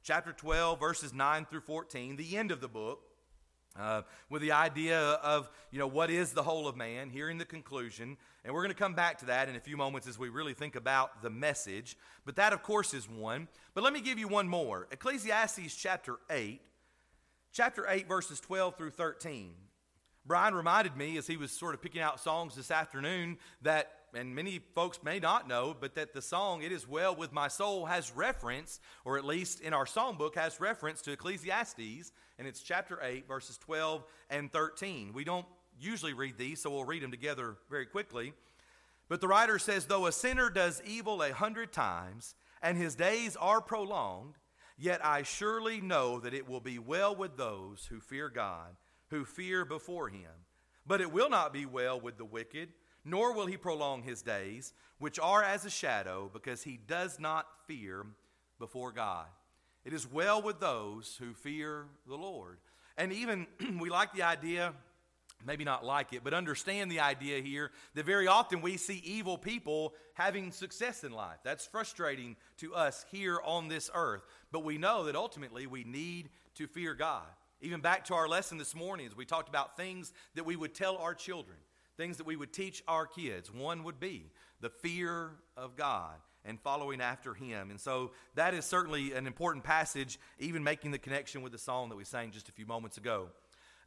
chapter 0.03 0.31
12, 0.31 0.79
verses 0.79 1.13
9 1.13 1.45
through 1.45 1.61
14, 1.61 2.15
the 2.15 2.37
end 2.37 2.51
of 2.51 2.59
the 2.59 2.67
book. 2.67 3.01
Uh, 3.75 4.03
with 4.29 4.43
the 4.43 4.51
idea 4.51 4.99
of, 4.99 5.49
you 5.71 5.79
know, 5.79 5.87
what 5.87 6.11
is 6.11 6.31
the 6.31 6.43
whole 6.43 6.67
of 6.67 6.75
man, 6.75 7.09
hearing 7.09 7.39
the 7.39 7.45
conclusion. 7.45 8.17
And 8.45 8.53
we're 8.53 8.61
going 8.61 8.73
to 8.73 8.79
come 8.79 8.93
back 8.93 9.17
to 9.19 9.25
that 9.25 9.49
in 9.49 9.55
a 9.55 9.59
few 9.59 9.77
moments 9.77 10.07
as 10.07 10.19
we 10.19 10.29
really 10.29 10.53
think 10.53 10.75
about 10.75 11.23
the 11.23 11.31
message. 11.31 11.97
But 12.23 12.35
that, 12.35 12.53
of 12.53 12.61
course, 12.61 12.93
is 12.93 13.09
one. 13.09 13.47
But 13.73 13.83
let 13.83 13.91
me 13.91 14.01
give 14.01 14.19
you 14.19 14.27
one 14.27 14.47
more 14.47 14.87
Ecclesiastes 14.91 15.75
chapter 15.75 16.17
8, 16.29 16.61
chapter 17.51 17.87
8, 17.89 18.07
verses 18.07 18.39
12 18.39 18.77
through 18.77 18.91
13. 18.91 19.55
Brian 20.25 20.53
reminded 20.53 20.95
me 20.95 21.17
as 21.17 21.25
he 21.25 21.35
was 21.35 21.51
sort 21.51 21.73
of 21.73 21.81
picking 21.81 22.01
out 22.01 22.19
songs 22.19 22.55
this 22.55 22.69
afternoon 22.69 23.37
that 23.63 24.02
and 24.15 24.35
many 24.35 24.59
folks 24.75 24.99
may 25.03 25.19
not 25.19 25.47
know, 25.47 25.75
but 25.79 25.95
that 25.95 26.13
the 26.13 26.21
song, 26.21 26.61
It 26.61 26.71
Is 26.71 26.87
Well 26.87 27.15
With 27.15 27.33
My 27.33 27.47
Soul, 27.47 27.85
has 27.85 28.15
reference, 28.15 28.79
or 29.05 29.17
at 29.17 29.25
least 29.25 29.61
in 29.61 29.73
our 29.73 29.85
songbook, 29.85 30.35
has 30.35 30.59
reference 30.59 31.01
to 31.03 31.11
Ecclesiastes, 31.11 32.11
and 32.37 32.47
it's 32.47 32.61
chapter 32.61 32.99
8, 33.01 33.27
verses 33.27 33.57
12 33.57 34.03
and 34.29 34.51
13. 34.51 35.13
We 35.13 35.23
don't 35.23 35.45
usually 35.79 36.13
read 36.13 36.37
these, 36.37 36.61
so 36.61 36.69
we'll 36.69 36.85
read 36.85 37.03
them 37.03 37.11
together 37.11 37.57
very 37.69 37.85
quickly. 37.85 38.33
But 39.09 39.21
the 39.21 39.27
writer 39.27 39.59
says, 39.59 39.85
Though 39.85 40.05
a 40.05 40.11
sinner 40.11 40.49
does 40.49 40.81
evil 40.85 41.21
a 41.23 41.33
hundred 41.33 41.73
times, 41.73 42.35
and 42.61 42.77
his 42.77 42.95
days 42.95 43.35
are 43.35 43.61
prolonged, 43.61 44.35
yet 44.77 45.03
I 45.05 45.23
surely 45.23 45.81
know 45.81 46.19
that 46.19 46.33
it 46.33 46.47
will 46.47 46.61
be 46.61 46.79
well 46.79 47.15
with 47.15 47.37
those 47.37 47.87
who 47.89 47.99
fear 47.99 48.29
God, 48.29 48.75
who 49.09 49.25
fear 49.25 49.65
before 49.65 50.09
him. 50.09 50.31
But 50.85 51.01
it 51.01 51.11
will 51.11 51.29
not 51.29 51.53
be 51.53 51.65
well 51.65 51.99
with 51.99 52.17
the 52.17 52.25
wicked 52.25 52.69
nor 53.05 53.33
will 53.33 53.45
he 53.45 53.57
prolong 53.57 54.03
his 54.03 54.21
days, 54.21 54.73
which 54.99 55.19
are 55.19 55.43
as 55.43 55.65
a 55.65 55.69
shadow, 55.69 56.29
because 56.31 56.63
he 56.63 56.77
does 56.87 57.19
not 57.19 57.47
fear 57.67 58.05
before 58.59 58.91
God. 58.91 59.27
It 59.85 59.93
is 59.93 60.09
well 60.09 60.41
with 60.41 60.59
those 60.59 61.17
who 61.19 61.33
fear 61.33 61.85
the 62.07 62.15
Lord. 62.15 62.57
And 62.97 63.11
even 63.11 63.47
we 63.79 63.89
like 63.89 64.13
the 64.13 64.23
idea, 64.23 64.73
maybe 65.45 65.65
not 65.65 65.83
like 65.83 66.13
it, 66.13 66.23
but 66.23 66.33
understand 66.33 66.89
the 66.89 67.01
idea 67.01 67.41
here 67.41 67.71
that 67.95 68.05
very 68.05 68.27
often 68.27 68.61
we 68.61 68.77
see 68.77 69.01
evil 69.03 69.37
people 69.37 69.93
having 70.13 70.51
success 70.51 71.03
in 71.03 71.11
life. 71.11 71.39
That's 71.43 71.65
frustrating 71.65 72.37
to 72.57 72.73
us 72.73 73.05
here 73.11 73.39
on 73.43 73.67
this 73.67 73.89
earth. 73.93 74.23
But 74.51 74.63
we 74.63 74.77
know 74.77 75.05
that 75.05 75.15
ultimately 75.15 75.67
we 75.67 75.83
need 75.83 76.29
to 76.55 76.67
fear 76.67 76.93
God. 76.93 77.27
Even 77.59 77.81
back 77.81 78.05
to 78.05 78.13
our 78.13 78.27
lesson 78.27 78.57
this 78.57 78.75
morning, 78.75 79.05
as 79.07 79.15
we 79.15 79.25
talked 79.25 79.49
about 79.49 79.75
things 79.75 80.13
that 80.35 80.45
we 80.45 80.55
would 80.55 80.73
tell 80.73 80.97
our 80.97 81.13
children 81.13 81.57
things 81.97 82.17
that 82.17 82.25
we 82.25 82.35
would 82.35 82.53
teach 82.53 82.83
our 82.87 83.05
kids. 83.05 83.53
One 83.53 83.83
would 83.83 83.99
be 83.99 84.31
the 84.61 84.69
fear 84.69 85.31
of 85.55 85.75
God 85.75 86.15
and 86.45 86.59
following 86.59 87.01
after 87.01 87.33
Him. 87.33 87.69
And 87.69 87.79
so 87.79 88.11
that 88.35 88.53
is 88.53 88.65
certainly 88.65 89.13
an 89.13 89.27
important 89.27 89.63
passage, 89.63 90.19
even 90.39 90.63
making 90.63 90.91
the 90.91 90.97
connection 90.97 91.41
with 91.41 91.51
the 91.51 91.57
song 91.57 91.89
that 91.89 91.95
we 91.95 92.03
sang 92.03 92.31
just 92.31 92.49
a 92.49 92.51
few 92.51 92.65
moments 92.65 92.97
ago. 92.97 93.27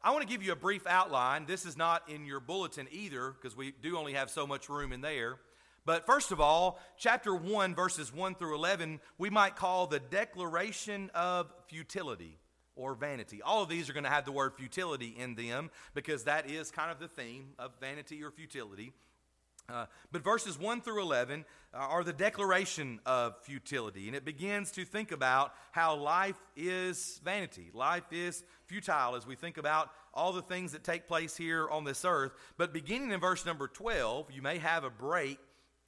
I 0.01 0.11
want 0.11 0.21
to 0.21 0.27
give 0.27 0.43
you 0.43 0.51
a 0.51 0.55
brief 0.55 0.87
outline. 0.87 1.45
This 1.45 1.65
is 1.65 1.75
not 1.75 2.09
in 2.09 2.25
your 2.25 2.39
bulletin 2.39 2.87
either, 2.91 3.31
because 3.31 3.57
we 3.57 3.73
do 3.81 3.97
only 3.97 4.13
have 4.13 4.29
so 4.29 4.47
much 4.47 4.69
room 4.69 4.93
in 4.93 5.01
there. 5.01 5.37
But 5.85 6.05
first 6.05 6.31
of 6.31 6.41
all, 6.41 6.79
chapter 6.97 7.33
1, 7.33 7.73
verses 7.73 8.13
1 8.13 8.35
through 8.35 8.55
11, 8.55 8.99
we 9.17 9.29
might 9.29 9.55
call 9.55 9.87
the 9.87 9.99
declaration 9.99 11.09
of 11.15 11.51
futility 11.67 12.37
or 12.77 12.95
vanity. 12.95 13.41
All 13.41 13.63
of 13.63 13.69
these 13.69 13.89
are 13.89 13.93
going 13.93 14.03
to 14.03 14.09
have 14.09 14.25
the 14.25 14.31
word 14.31 14.53
futility 14.55 15.15
in 15.17 15.35
them 15.35 15.69
because 15.93 16.23
that 16.23 16.49
is 16.49 16.71
kind 16.71 16.91
of 16.91 16.99
the 16.99 17.07
theme 17.07 17.49
of 17.59 17.71
vanity 17.81 18.23
or 18.23 18.31
futility. 18.31 18.93
Uh, 19.69 19.85
but 20.13 20.23
verses 20.23 20.57
1 20.57 20.79
through 20.79 21.01
11 21.01 21.43
are 21.73 22.03
the 22.03 22.13
declaration 22.13 23.01
of 23.05 23.35
futility, 23.43 24.07
and 24.07 24.15
it 24.15 24.23
begins 24.23 24.71
to 24.71 24.85
think 24.85 25.11
about 25.11 25.53
how 25.71 25.93
life 25.93 26.37
is 26.55 27.19
vanity. 27.25 27.69
Life 27.73 28.05
is 28.11 28.45
futile 28.65 29.15
as 29.15 29.27
we 29.27 29.35
think 29.35 29.57
about 29.57 29.89
all 30.13 30.31
the 30.31 30.41
things 30.41 30.71
that 30.71 30.85
take 30.85 31.05
place 31.05 31.35
here 31.35 31.69
on 31.69 31.83
this 31.83 32.05
earth. 32.05 32.31
But 32.57 32.71
beginning 32.71 33.11
in 33.11 33.19
verse 33.19 33.45
number 33.45 33.67
12, 33.67 34.31
you 34.31 34.41
may 34.41 34.57
have 34.57 34.85
a 34.85 34.89
break 34.89 35.37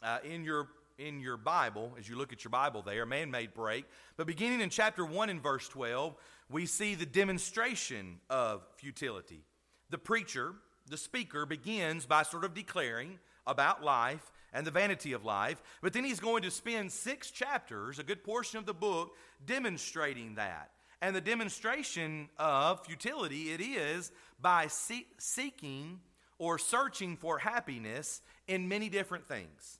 uh, 0.03 0.19
in 0.25 0.43
your 0.43 0.67
in 0.99 1.19
your 1.19 1.37
Bible 1.37 1.93
as 1.97 2.07
you 2.09 2.17
look 2.17 2.33
at 2.33 2.43
your 2.43 2.51
Bible 2.51 2.81
there, 2.81 3.05
man 3.05 3.31
made 3.31 3.53
break. 3.53 3.85
But 4.17 4.27
beginning 4.27 4.61
in 4.61 4.69
chapter 4.69 5.05
1 5.05 5.29
and 5.29 5.41
verse 5.41 5.67
12, 5.69 6.15
we 6.49 6.65
see 6.65 6.95
the 6.95 7.05
demonstration 7.05 8.19
of 8.29 8.61
futility. 8.75 9.43
The 9.89 9.97
preacher, 9.97 10.53
the 10.89 10.97
speaker, 10.97 11.45
begins 11.45 12.05
by 12.05 12.23
sort 12.23 12.43
of 12.43 12.53
declaring 12.53 13.19
about 13.47 13.83
life 13.83 14.31
and 14.53 14.65
the 14.65 14.71
vanity 14.71 15.13
of 15.13 15.23
life, 15.23 15.61
but 15.81 15.93
then 15.93 16.03
he's 16.03 16.19
going 16.19 16.43
to 16.43 16.51
spend 16.51 16.91
six 16.91 17.31
chapters, 17.31 17.99
a 17.99 18.03
good 18.03 18.23
portion 18.23 18.59
of 18.59 18.65
the 18.65 18.73
book, 18.73 19.15
demonstrating 19.45 20.35
that. 20.35 20.71
And 21.01 21.15
the 21.15 21.21
demonstration 21.21 22.29
of 22.37 22.85
futility 22.85 23.51
it 23.51 23.61
is 23.61 24.11
by 24.41 24.67
see- 24.67 25.07
seeking 25.17 26.01
or 26.37 26.57
searching 26.57 27.15
for 27.15 27.37
happiness 27.37 28.21
in 28.47 28.67
many 28.67 28.89
different 28.89 29.27
things 29.27 29.78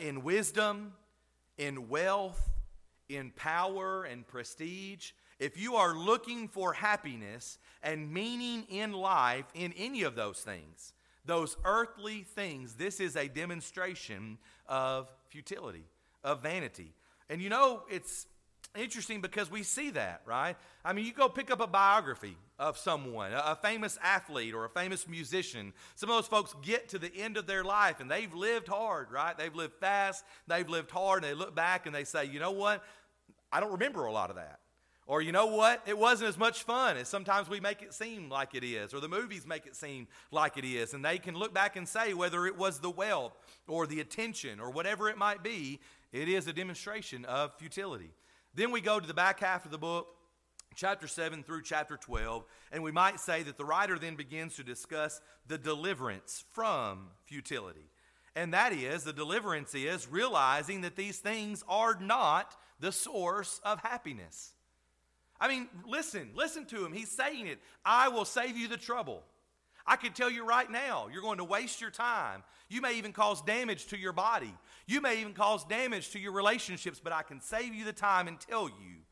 in 0.00 0.22
wisdom, 0.22 0.92
in 1.58 1.88
wealth, 1.88 2.50
in 3.08 3.30
power 3.30 4.04
and 4.04 4.26
prestige, 4.26 5.12
if 5.38 5.60
you 5.60 5.74
are 5.74 5.94
looking 5.94 6.48
for 6.48 6.72
happiness 6.72 7.58
and 7.82 8.12
meaning 8.12 8.64
in 8.68 8.92
life 8.92 9.46
in 9.54 9.72
any 9.76 10.02
of 10.02 10.14
those 10.14 10.40
things, 10.40 10.92
those 11.24 11.56
earthly 11.64 12.22
things, 12.22 12.74
this 12.74 13.00
is 13.00 13.16
a 13.16 13.28
demonstration 13.28 14.38
of 14.68 15.08
futility, 15.28 15.84
of 16.22 16.42
vanity. 16.42 16.92
And 17.28 17.42
you 17.42 17.48
know, 17.48 17.82
it's 17.90 18.26
interesting 18.76 19.20
because 19.20 19.50
we 19.50 19.62
see 19.62 19.90
that, 19.90 20.22
right? 20.24 20.56
I 20.84 20.92
mean, 20.92 21.04
you 21.04 21.12
go 21.12 21.28
pick 21.28 21.50
up 21.50 21.60
a 21.60 21.66
biography 21.66 22.36
of 22.58 22.78
someone, 22.78 23.32
a, 23.32 23.56
famous 23.60 23.98
athlete 24.02 24.54
or 24.54 24.64
a 24.64 24.68
famous 24.68 25.08
musician. 25.08 25.72
Some 25.94 26.10
of 26.10 26.16
those 26.16 26.26
folks 26.26 26.54
get 26.62 26.88
to 26.90 26.98
the 26.98 27.14
end 27.14 27.36
of 27.36 27.46
their 27.46 27.64
life 27.64 28.00
and 28.00 28.10
they've 28.10 28.32
lived 28.32 28.68
hard, 28.68 29.10
right? 29.10 29.36
They've 29.36 29.54
lived 29.54 29.74
fast, 29.74 30.24
they've 30.46 30.68
lived 30.68 30.90
hard, 30.90 31.24
and 31.24 31.32
they 31.32 31.38
look 31.38 31.54
back 31.54 31.86
and 31.86 31.94
they 31.94 32.04
say, 32.04 32.24
you 32.24 32.40
know 32.40 32.52
what? 32.52 32.82
I 33.52 33.60
don't 33.60 33.72
remember 33.72 34.06
a 34.06 34.12
lot 34.12 34.30
of 34.30 34.36
that. 34.36 34.60
Or, 35.06 35.20
you 35.20 35.32
know 35.32 35.46
what? 35.46 35.82
It 35.86 35.98
wasn't 35.98 36.28
as 36.28 36.38
much 36.38 36.62
fun 36.62 36.96
as 36.96 37.08
sometimes 37.08 37.48
we 37.48 37.58
make 37.58 37.82
it 37.82 37.92
seem 37.92 38.30
like 38.30 38.54
it 38.54 38.62
is, 38.62 38.94
or 38.94 39.00
the 39.00 39.08
movies 39.08 39.46
make 39.46 39.66
it 39.66 39.74
seem 39.74 40.06
like 40.30 40.56
it 40.56 40.64
is. 40.64 40.94
And 40.94 41.04
they 41.04 41.18
can 41.18 41.34
look 41.34 41.52
back 41.52 41.76
and 41.76 41.88
say 41.88 42.14
whether 42.14 42.46
it 42.46 42.56
was 42.56 42.78
the 42.78 42.88
wealth 42.88 43.36
or 43.66 43.86
the 43.86 44.00
attention 44.00 44.60
or 44.60 44.70
whatever 44.70 45.08
it 45.08 45.18
might 45.18 45.42
be, 45.42 45.80
it 46.12 46.28
is 46.28 46.46
a 46.46 46.52
demonstration 46.52 47.24
of 47.24 47.52
futility. 47.58 48.12
Then 48.54 48.70
we 48.70 48.80
go 48.80 49.00
to 49.00 49.06
the 49.06 49.14
back 49.14 49.40
half 49.40 49.64
of 49.64 49.70
the 49.70 49.78
book, 49.78 50.08
chapter 50.74 51.06
7 51.06 51.42
through 51.42 51.62
chapter 51.62 51.96
12, 51.96 52.44
and 52.70 52.82
we 52.82 52.92
might 52.92 53.20
say 53.20 53.42
that 53.42 53.56
the 53.56 53.64
writer 53.64 53.98
then 53.98 54.14
begins 54.14 54.56
to 54.56 54.64
discuss 54.64 55.20
the 55.46 55.58
deliverance 55.58 56.44
from 56.52 57.08
futility. 57.24 57.90
And 58.34 58.54
that 58.54 58.72
is, 58.72 59.04
the 59.04 59.12
deliverance 59.12 59.74
is 59.74 60.08
realizing 60.08 60.82
that 60.82 60.96
these 60.96 61.18
things 61.18 61.62
are 61.68 61.96
not 62.00 62.54
the 62.80 62.92
source 62.92 63.60
of 63.64 63.80
happiness. 63.80 64.52
I 65.40 65.48
mean, 65.48 65.68
listen, 65.86 66.30
listen 66.34 66.66
to 66.66 66.84
him. 66.84 66.92
He's 66.92 67.10
saying 67.10 67.46
it. 67.46 67.58
I 67.84 68.08
will 68.08 68.24
save 68.24 68.56
you 68.56 68.68
the 68.68 68.76
trouble. 68.76 69.22
I 69.86 69.96
can 69.96 70.12
tell 70.12 70.30
you 70.30 70.46
right 70.46 70.70
now, 70.70 71.08
you're 71.12 71.22
going 71.22 71.38
to 71.38 71.44
waste 71.44 71.80
your 71.80 71.90
time. 71.90 72.42
You 72.68 72.80
may 72.80 72.96
even 72.98 73.12
cause 73.12 73.42
damage 73.42 73.86
to 73.86 73.98
your 73.98 74.12
body. 74.12 74.54
You 74.86 75.00
may 75.00 75.20
even 75.20 75.32
cause 75.32 75.64
damage 75.64 76.10
to 76.10 76.18
your 76.18 76.32
relationships, 76.32 77.00
but 77.02 77.12
I 77.12 77.22
can 77.22 77.40
save 77.40 77.74
you 77.74 77.84
the 77.84 77.92
time 77.92 78.28
and 78.28 78.38
tell 78.40 78.68
you 78.68 79.02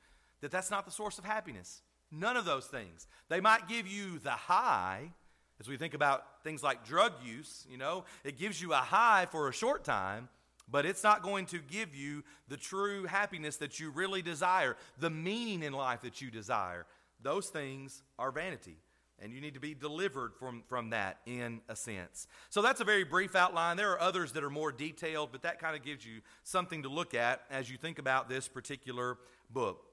that 0.41 0.51
that's 0.51 0.71
not 0.71 0.85
the 0.85 0.91
source 0.91 1.19
of 1.19 1.25
happiness. 1.25 1.83
None 2.11 2.37
of 2.37 2.45
those 2.45 2.67
things. 2.67 3.07
They 3.29 3.41
might 3.41 3.69
give 3.69 3.87
you 3.87 4.19
the 4.19 4.31
high, 4.31 5.13
as 5.61 5.69
we 5.69 5.77
think 5.77 5.95
about 5.95 6.25
things 6.43 6.63
like 6.63 6.87
drug 6.87 7.13
use, 7.25 7.67
you 7.71 7.77
know, 7.77 8.05
it 8.25 8.39
gives 8.39 8.61
you 8.61 8.73
a 8.73 8.77
high 8.77 9.27
for 9.31 9.49
a 9.49 9.53
short 9.53 9.85
time, 9.85 10.29
but 10.69 10.87
it's 10.87 11.03
not 11.03 11.23
going 11.23 11.47
to 11.47 11.59
give 11.59 11.95
you 11.95 12.23
the 12.49 12.57
true 12.57 13.05
happiness 13.05 13.57
that 13.59 13.79
you 13.79 13.91
really 13.91 14.23
desire, 14.23 14.77
the 14.99 15.11
meaning 15.11 15.63
in 15.63 15.73
life 15.73 16.03
that 16.03 16.21
you 16.21 16.31
desire. 16.31 16.87
Those 17.23 17.49
things 17.49 18.03
are 18.19 18.31
vanity 18.31 18.77
and 19.21 19.33
you 19.33 19.41
need 19.41 19.55
to 19.55 19.61
be 19.61 19.75
delivered 19.75 20.35
from, 20.35 20.63
from 20.69 20.91
that 20.91 21.19
in 21.27 21.61
a 21.69 21.77
sense. 21.77 22.27
So 22.49 22.63
that's 22.63 22.81
a 22.81 22.85
very 22.85 23.05
brief 23.05 23.37
outline. 23.37 23.77
There 23.77 23.93
are 23.93 24.01
others 24.01 24.33
that 24.33 24.45
are 24.45 24.51
more 24.51 24.73
detailed, 24.73 25.31
but 25.33 25.43
that 25.43 25.59
kind 25.59 25.77
of 25.77 25.85
gives 25.85 26.05
you 26.05 26.21
something 26.43 26.83
to 26.83 26.89
look 26.89 27.15
at 27.15 27.43
as 27.51 27.71
you 27.71 27.77
think 27.77 27.99
about 27.99 28.29
this 28.29 28.49
particular 28.49 29.19
book. 29.51 29.85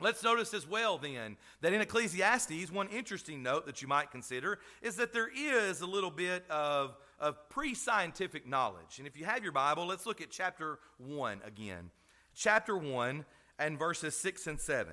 Let's 0.00 0.24
notice 0.24 0.52
as 0.52 0.66
well, 0.66 0.98
then, 0.98 1.36
that 1.60 1.72
in 1.72 1.80
Ecclesiastes, 1.80 2.72
one 2.72 2.88
interesting 2.88 3.42
note 3.42 3.66
that 3.66 3.82
you 3.82 3.88
might 3.88 4.10
consider 4.10 4.58
is 4.80 4.96
that 4.96 5.12
there 5.12 5.28
is 5.32 5.80
a 5.80 5.86
little 5.86 6.10
bit 6.10 6.44
of, 6.50 6.96
of 7.20 7.48
pre 7.48 7.74
scientific 7.74 8.46
knowledge. 8.46 8.98
And 8.98 9.06
if 9.06 9.16
you 9.16 9.24
have 9.24 9.44
your 9.44 9.52
Bible, 9.52 9.86
let's 9.86 10.04
look 10.04 10.20
at 10.20 10.30
chapter 10.30 10.80
1 10.98 11.42
again. 11.46 11.90
Chapter 12.34 12.76
1 12.76 13.24
and 13.60 13.78
verses 13.78 14.16
6 14.16 14.48
and 14.48 14.60
7 14.60 14.92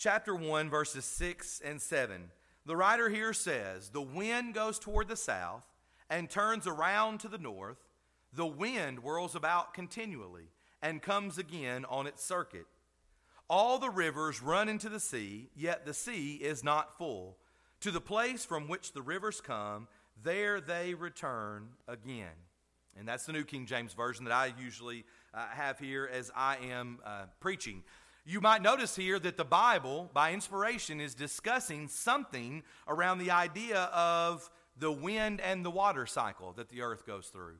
chapter 0.00 0.34
1, 0.34 0.70
verses 0.70 1.04
6 1.04 1.60
and 1.62 1.80
7. 1.80 2.30
The 2.64 2.74
writer 2.74 3.10
here 3.10 3.34
says, 3.34 3.90
The 3.90 4.00
wind 4.00 4.54
goes 4.54 4.78
toward 4.78 5.08
the 5.08 5.16
south 5.16 5.66
and 6.08 6.28
turns 6.28 6.66
around 6.66 7.20
to 7.20 7.28
the 7.28 7.38
north. 7.38 7.76
The 8.32 8.46
wind 8.46 9.00
whirls 9.00 9.34
about 9.34 9.74
continually 9.74 10.48
and 10.80 11.02
comes 11.02 11.36
again 11.36 11.84
on 11.84 12.06
its 12.06 12.24
circuit. 12.24 12.64
All 13.50 13.78
the 13.78 13.90
rivers 13.90 14.40
run 14.40 14.70
into 14.70 14.88
the 14.88 15.00
sea, 15.00 15.50
yet 15.54 15.84
the 15.84 15.92
sea 15.92 16.36
is 16.36 16.64
not 16.64 16.96
full. 16.96 17.36
To 17.80 17.90
the 17.90 18.00
place 18.00 18.44
from 18.44 18.68
which 18.68 18.92
the 18.92 19.02
rivers 19.02 19.42
come, 19.42 19.86
there 20.22 20.62
they 20.62 20.94
return 20.94 21.68
again. 21.86 22.38
And 22.98 23.06
that's 23.06 23.26
the 23.26 23.32
New 23.32 23.44
King 23.44 23.66
James 23.66 23.92
Version 23.92 24.24
that 24.24 24.32
I 24.32 24.54
usually 24.58 25.04
uh, 25.34 25.46
have 25.48 25.78
here 25.78 26.08
as 26.10 26.30
I 26.34 26.56
am 26.70 27.00
uh, 27.04 27.24
preaching. 27.38 27.82
You 28.30 28.40
might 28.40 28.62
notice 28.62 28.94
here 28.94 29.18
that 29.18 29.36
the 29.36 29.44
Bible, 29.44 30.08
by 30.14 30.32
inspiration, 30.32 31.00
is 31.00 31.16
discussing 31.16 31.88
something 31.88 32.62
around 32.86 33.18
the 33.18 33.32
idea 33.32 33.90
of 33.92 34.48
the 34.78 34.92
wind 34.92 35.40
and 35.40 35.64
the 35.64 35.70
water 35.70 36.06
cycle 36.06 36.52
that 36.52 36.68
the 36.68 36.82
earth 36.82 37.04
goes 37.04 37.26
through. 37.26 37.56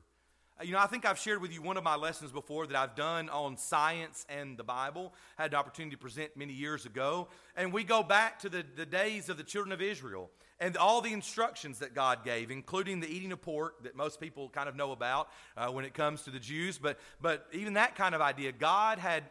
Uh, 0.57 0.63
you 0.63 0.71
know, 0.71 0.79
I 0.79 0.87
think 0.87 1.03
I've 1.03 1.19
shared 1.19 1.41
with 1.41 1.53
you 1.53 1.61
one 1.61 1.75
of 1.75 1.83
my 1.83 1.97
lessons 1.97 2.31
before 2.31 2.67
that 2.67 2.77
I've 2.77 2.95
done 2.95 3.27
on 3.27 3.57
science 3.57 4.25
and 4.29 4.57
the 4.57 4.63
Bible. 4.63 5.13
I 5.37 5.41
had 5.41 5.51
the 5.51 5.57
opportunity 5.57 5.93
to 5.97 6.01
present 6.01 6.37
many 6.37 6.53
years 6.53 6.85
ago. 6.85 7.27
And 7.57 7.73
we 7.73 7.83
go 7.83 8.01
back 8.01 8.39
to 8.39 8.47
the, 8.47 8.63
the 8.77 8.85
days 8.85 9.27
of 9.27 9.35
the 9.35 9.43
children 9.43 9.73
of 9.73 9.81
Israel 9.81 10.31
and 10.61 10.77
all 10.77 11.01
the 11.01 11.11
instructions 11.11 11.79
that 11.79 11.93
God 11.93 12.23
gave, 12.23 12.49
including 12.49 13.01
the 13.01 13.13
eating 13.13 13.33
of 13.33 13.41
pork 13.41 13.83
that 13.83 13.97
most 13.97 14.21
people 14.21 14.47
kind 14.47 14.69
of 14.69 14.77
know 14.77 14.93
about 14.93 15.27
uh, 15.57 15.67
when 15.67 15.83
it 15.83 15.93
comes 15.93 16.21
to 16.21 16.29
the 16.29 16.39
Jews. 16.39 16.77
But, 16.77 16.97
but 17.21 17.45
even 17.51 17.73
that 17.73 17.97
kind 17.97 18.15
of 18.15 18.21
idea, 18.21 18.53
God 18.53 18.99
had 18.99 19.25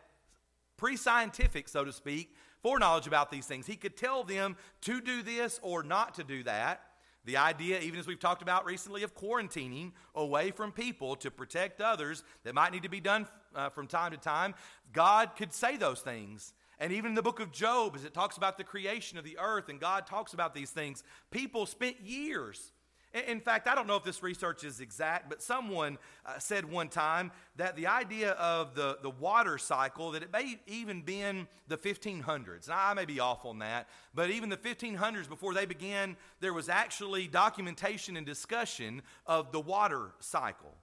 pre 0.81 0.97
scientific, 0.97 1.69
so 1.69 1.85
to 1.85 1.93
speak, 1.93 2.35
foreknowledge 2.63 3.07
about 3.07 3.31
these 3.31 3.45
things. 3.45 3.67
He 3.67 3.77
could 3.77 3.99
tell 3.99 4.25
them 4.25 4.57
to 4.81 5.03
do 5.03 5.23
this 5.23 5.61
or 5.63 5.83
not 5.83 6.15
to 6.15 6.25
do 6.25 6.43
that. 6.45 6.81
The 7.27 7.37
idea, 7.37 7.79
even 7.81 8.01
as 8.01 8.07
we've 8.07 8.19
talked 8.19 8.41
about 8.41 8.65
recently, 8.65 9.03
of 9.03 9.15
quarantining 9.15 9.93
away 10.15 10.53
from 10.53 10.73
people 10.73 11.17
to 11.17 11.31
protect 11.31 11.83
others 11.83 12.25
that 12.45 12.55
might 12.55 12.73
need 12.73 12.85
to 12.85 12.89
be 12.89 12.99
done 12.99 13.29
uh, 13.55 13.69
from 13.69 13.89
time 13.89 14.13
to 14.13 14.17
time, 14.17 14.55
God 14.95 15.37
could 15.37 15.53
say 15.53 15.77
those 15.77 16.01
things. 16.01 16.55
And 16.79 16.95
even 16.95 17.11
in 17.11 17.15
the 17.15 17.21
book 17.21 17.41
of 17.41 17.53
Job, 17.53 17.95
as 17.95 18.07
it 18.07 18.15
talks 18.15 18.39
about 18.39 18.57
the 18.57 18.65
creation 18.65 19.19
of 19.19 19.25
the 19.25 19.37
earth 19.39 19.69
and 19.69 19.79
God 19.79 20.07
talks 20.07 20.33
about 20.33 20.55
these 20.55 20.71
things, 20.71 21.05
people 21.31 21.67
spent 21.67 22.01
years 22.01 22.73
in 23.13 23.41
fact, 23.41 23.67
I 23.67 23.75
don't 23.75 23.89
know 23.89 23.97
if 23.97 24.05
this 24.05 24.23
research 24.23 24.63
is 24.63 24.81
exact, 24.81 25.29
but 25.29 25.43
someone 25.43 25.99
uh, 26.25 26.39
said 26.39 26.65
one 26.71 26.89
time 26.89 27.33
that 27.57 27.75
the 27.75 27.89
idea 27.89 28.33
of 28.33 28.75
the, 28.75 28.99
the 29.03 29.11
water 29.11 29.59
cycle, 29.59 30.13
that 30.13 30.23
it 30.23 30.33
may 30.33 30.59
even 30.67 31.03
been 31.03 31.49
the 31.67 31.77
1500s. 31.77 32.69
Now, 32.69 32.79
I 32.79 32.95
may 32.95 33.05
be 33.05 33.19
off 33.19 33.45
on 33.45 33.59
that, 33.59 33.89
but 34.15 34.31
even 34.31 34.49
the 34.49 34.57
1500s, 34.57 35.29
before 35.29 35.55
they 35.55 35.67
began, 35.67 36.17
there 36.39 36.55
was 36.55 36.69
actually 36.69 37.27
documentation 37.27 38.17
and 38.17 38.25
discussion 38.25 39.03
of 39.27 39.51
the 39.51 39.61
water 39.61 40.13
cycle. 40.21 40.77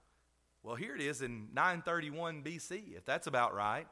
Well, 0.62 0.74
here 0.76 0.94
it 0.94 1.00
is 1.00 1.22
in 1.22 1.48
931 1.54 2.42
BC, 2.42 2.96
if 2.96 3.06
that's 3.06 3.26
about 3.26 3.54
right. 3.54 3.86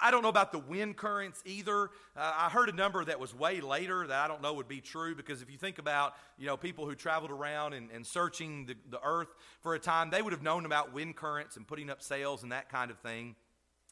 I 0.00 0.10
don't 0.10 0.22
know 0.22 0.28
about 0.28 0.52
the 0.52 0.58
wind 0.58 0.96
currents 0.96 1.42
either. 1.44 1.84
Uh, 2.16 2.32
I 2.36 2.48
heard 2.48 2.68
a 2.68 2.72
number 2.72 3.04
that 3.04 3.20
was 3.20 3.34
way 3.34 3.60
later 3.60 4.06
that 4.06 4.24
I 4.24 4.26
don't 4.26 4.40
know 4.40 4.54
would 4.54 4.68
be 4.68 4.80
true 4.80 5.14
because 5.14 5.42
if 5.42 5.50
you 5.50 5.58
think 5.58 5.78
about, 5.78 6.14
you 6.38 6.46
know, 6.46 6.56
people 6.56 6.86
who 6.86 6.94
traveled 6.94 7.30
around 7.30 7.74
and, 7.74 7.90
and 7.90 8.06
searching 8.06 8.66
the, 8.66 8.74
the 8.88 9.00
earth 9.04 9.28
for 9.60 9.74
a 9.74 9.78
time, 9.78 10.10
they 10.10 10.22
would 10.22 10.32
have 10.32 10.42
known 10.42 10.64
about 10.64 10.94
wind 10.94 11.16
currents 11.16 11.56
and 11.56 11.66
putting 11.66 11.90
up 11.90 12.02
sails 12.02 12.42
and 12.42 12.52
that 12.52 12.70
kind 12.70 12.90
of 12.90 12.98
thing. 13.00 13.36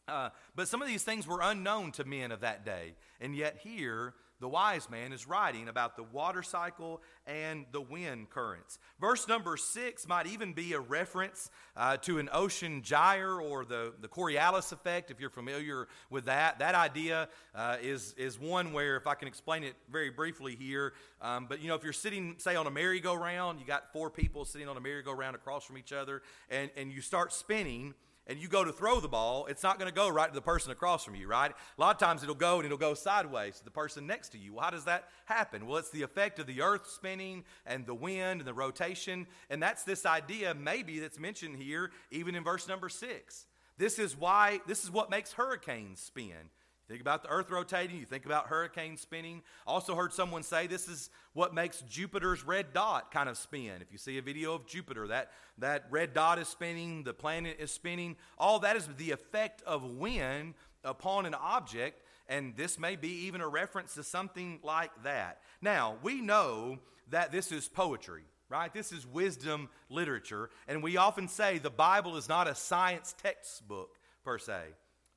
Uh, 0.09 0.31
but 0.57 0.69
some 0.69 0.81
of 0.81 0.89
these 0.89 1.05
things 1.05 1.27
were 1.27 1.41
unknown 1.43 1.93
to 1.93 2.05
men 2.05 2.33
of 2.33 2.41
that 2.41 2.65
day. 2.65 2.95
And 3.21 3.37
yet 3.37 3.59
here, 3.63 4.15
the 4.41 4.49
wise 4.49 4.89
man 4.91 5.13
is 5.13 5.29
writing 5.29 5.69
about 5.69 5.97
the 5.97 6.03
water 6.03 6.43
cycle 6.43 7.01
and 7.27 7.67
the 7.73 7.81
wind 7.81 8.31
currents. 8.31 8.79
Verse 9.01 9.29
number 9.29 9.57
six 9.57 10.09
might 10.09 10.27
even 10.27 10.53
be 10.53 10.73
a 10.73 10.81
reference 10.81 11.51
uh, 11.77 11.97
to 11.99 12.19
an 12.19 12.29
ocean 12.33 12.83
gyre 12.83 13.41
or 13.41 13.65
the, 13.65 13.93
the 14.01 14.09
Coriolis 14.09 14.73
effect, 14.73 15.11
if 15.11 15.21
you're 15.21 15.31
familiar 15.31 15.89
with 16.09 16.25
that. 16.25 16.59
That 16.59 16.75
idea 16.75 17.29
uh, 17.55 17.77
is, 17.83 18.15
is 18.17 18.39
one 18.39 18.73
where, 18.73 18.97
if 18.97 19.07
I 19.07 19.15
can 19.15 19.29
explain 19.29 19.63
it 19.63 19.75
very 19.91 20.11
briefly 20.11 20.57
here, 20.57 20.95
um, 21.21 21.47
but 21.49 21.61
you 21.61 21.69
know, 21.69 21.75
if 21.75 21.85
you're 21.85 21.93
sitting, 21.93 22.35
say, 22.39 22.57
on 22.57 22.67
a 22.67 22.71
merry-go-round, 22.71 23.61
you 23.61 23.67
got 23.67 23.93
four 23.93 24.11
people 24.11 24.45
sitting 24.45 24.69
on 24.69 24.77
a 24.77 24.81
merry-go-round 24.81 25.37
across 25.37 25.65
from 25.65 25.77
each 25.77 25.93
other, 25.93 26.23
and, 26.49 26.71
and 26.77 26.93
you 26.93 27.01
start 27.01 27.33
spinning 27.33 27.95
and 28.27 28.39
you 28.39 28.49
go 28.49 28.65
to 28.65 28.73
throw 28.73 29.01
the 29.01 29.09
ball, 29.09 29.47
it's 29.47 29.63
not 29.63 29.79
going 29.79 29.91
to 29.91 29.95
go 29.95 30.09
right 30.09 30.29
to 30.29 30.35
the 30.35 30.41
person 30.41 30.71
across 30.71 31.05
from 31.05 31.15
you, 31.15 31.27
right? 31.27 31.51
A 31.51 31.81
lot 31.81 31.95
of 31.95 31.99
times 31.99 32.23
it'll 32.23 32.35
go 32.35 32.57
and 32.57 32.65
it'll 32.65 32.79
go 32.79 32.95
sideways 32.95 33.59
to 33.59 33.65
the 33.65 33.71
person 33.71 34.07
next 34.07 34.31
to 34.31 34.39
you. 34.39 34.55
Well, 34.55 34.65
how 34.65 34.71
does 34.71 34.85
that 34.85 35.09
happen? 35.25 35.67
Well, 35.67 35.79
it's 35.79 35.91
the 35.91 36.03
effect 36.03 36.39
of 36.39 36.47
the 36.47 36.63
earth 36.63 36.87
spinning 36.87 37.45
and 37.67 37.87
the 37.87 37.95
wind 37.95 38.41
and 38.41 38.47
the 38.47 38.55
rotation. 38.55 39.27
And 39.49 39.63
that's 39.63 39.83
this 39.83 40.07
idea, 40.07 40.55
maybe, 40.55 41.01
that's 41.01 41.19
mentioned 41.19 41.57
here, 41.57 41.91
even 42.11 42.35
in 42.35 42.45
verse 42.45 42.69
number 42.69 42.89
six. 42.89 43.47
This 43.79 43.99
is 43.99 44.17
why, 44.17 44.61
this 44.67 44.85
is 44.85 44.91
what 44.91 45.11
makes 45.11 45.33
hurricanes 45.33 46.01
spin. 46.01 46.51
Think 46.91 47.03
about 47.03 47.23
the 47.23 47.29
earth 47.29 47.53
rotating, 47.53 47.99
you 47.99 48.05
think 48.05 48.27
about 48.27 48.49
hurricanes 48.49 49.01
spinning. 49.01 49.43
Also 49.65 49.95
heard 49.95 50.13
someone 50.13 50.43
say 50.43 50.67
this 50.67 50.89
is 50.89 51.09
what 51.35 51.55
makes 51.55 51.83
Jupiter's 51.83 52.45
red 52.45 52.73
dot 52.73 53.13
kind 53.13 53.29
of 53.29 53.39
spin. 53.39 53.81
If 53.81 53.93
you 53.93 53.99
see 53.99 54.19
a 54.19 54.23
video 54.23 54.55
of 54.55 54.67
Jupiter, 54.67 55.07
that, 55.07 55.31
that 55.59 55.85
red 55.89 56.15
dot 56.15 56.41
is 56.41 56.49
spinning, 56.49 57.05
the 57.05 57.15
planet 57.15 57.59
is 57.61 57.71
spinning. 57.71 58.17
All 58.39 58.59
that 58.59 58.75
is 58.75 58.89
the 58.99 59.13
effect 59.13 59.63
of 59.63 59.85
wind 59.85 60.55
upon 60.83 61.27
an 61.27 61.35
object, 61.35 62.03
and 62.29 62.57
this 62.57 62.77
may 62.77 62.97
be 62.97 63.27
even 63.27 63.41
a 63.41 63.47
reference 63.47 63.95
to 63.95 64.03
something 64.03 64.59
like 64.65 64.91
that. 65.05 65.43
Now, 65.63 65.95
we 66.03 66.21
know 66.21 66.81
that 67.11 67.31
this 67.31 67.53
is 67.53 67.69
poetry, 67.69 68.25
right? 68.49 68.75
This 68.75 68.91
is 68.91 69.07
wisdom 69.07 69.69
literature, 69.91 70.51
and 70.67 70.83
we 70.83 70.97
often 70.97 71.29
say 71.29 71.59
the 71.59 71.71
Bible 71.71 72.17
is 72.17 72.29
not 72.29 72.49
a 72.49 72.55
science 72.57 73.15
textbook 73.23 73.97
per 74.25 74.39
se, 74.39 74.71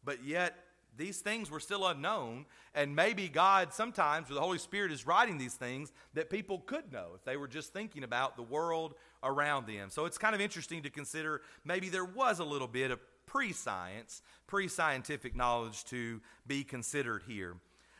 but 0.03 0.23
yet 0.23 0.62
these 0.97 1.19
things 1.19 1.49
were 1.49 1.59
still 1.59 1.87
unknown, 1.87 2.45
and 2.73 2.95
maybe 2.95 3.29
God 3.29 3.73
sometimes, 3.73 4.29
or 4.29 4.35
the 4.35 4.41
Holy 4.41 4.57
Spirit, 4.57 4.91
is 4.91 5.07
writing 5.07 5.37
these 5.37 5.55
things 5.55 5.91
that 6.13 6.29
people 6.29 6.59
could 6.59 6.91
know 6.91 7.11
if 7.15 7.23
they 7.23 7.37
were 7.37 7.47
just 7.47 7.73
thinking 7.73 8.03
about 8.03 8.35
the 8.35 8.43
world 8.43 8.95
around 9.23 9.67
them. 9.67 9.89
So 9.89 10.05
it's 10.05 10.17
kind 10.17 10.35
of 10.35 10.41
interesting 10.41 10.83
to 10.83 10.89
consider 10.89 11.41
maybe 11.63 11.89
there 11.89 12.05
was 12.05 12.39
a 12.39 12.43
little 12.45 12.67
bit 12.67 12.91
of 12.91 12.99
pre 13.25 13.53
science, 13.53 14.21
pre 14.47 14.67
scientific 14.67 15.35
knowledge 15.35 15.83
to 15.85 16.21
be 16.45 16.63
considered 16.63 17.23
here. 17.27 17.55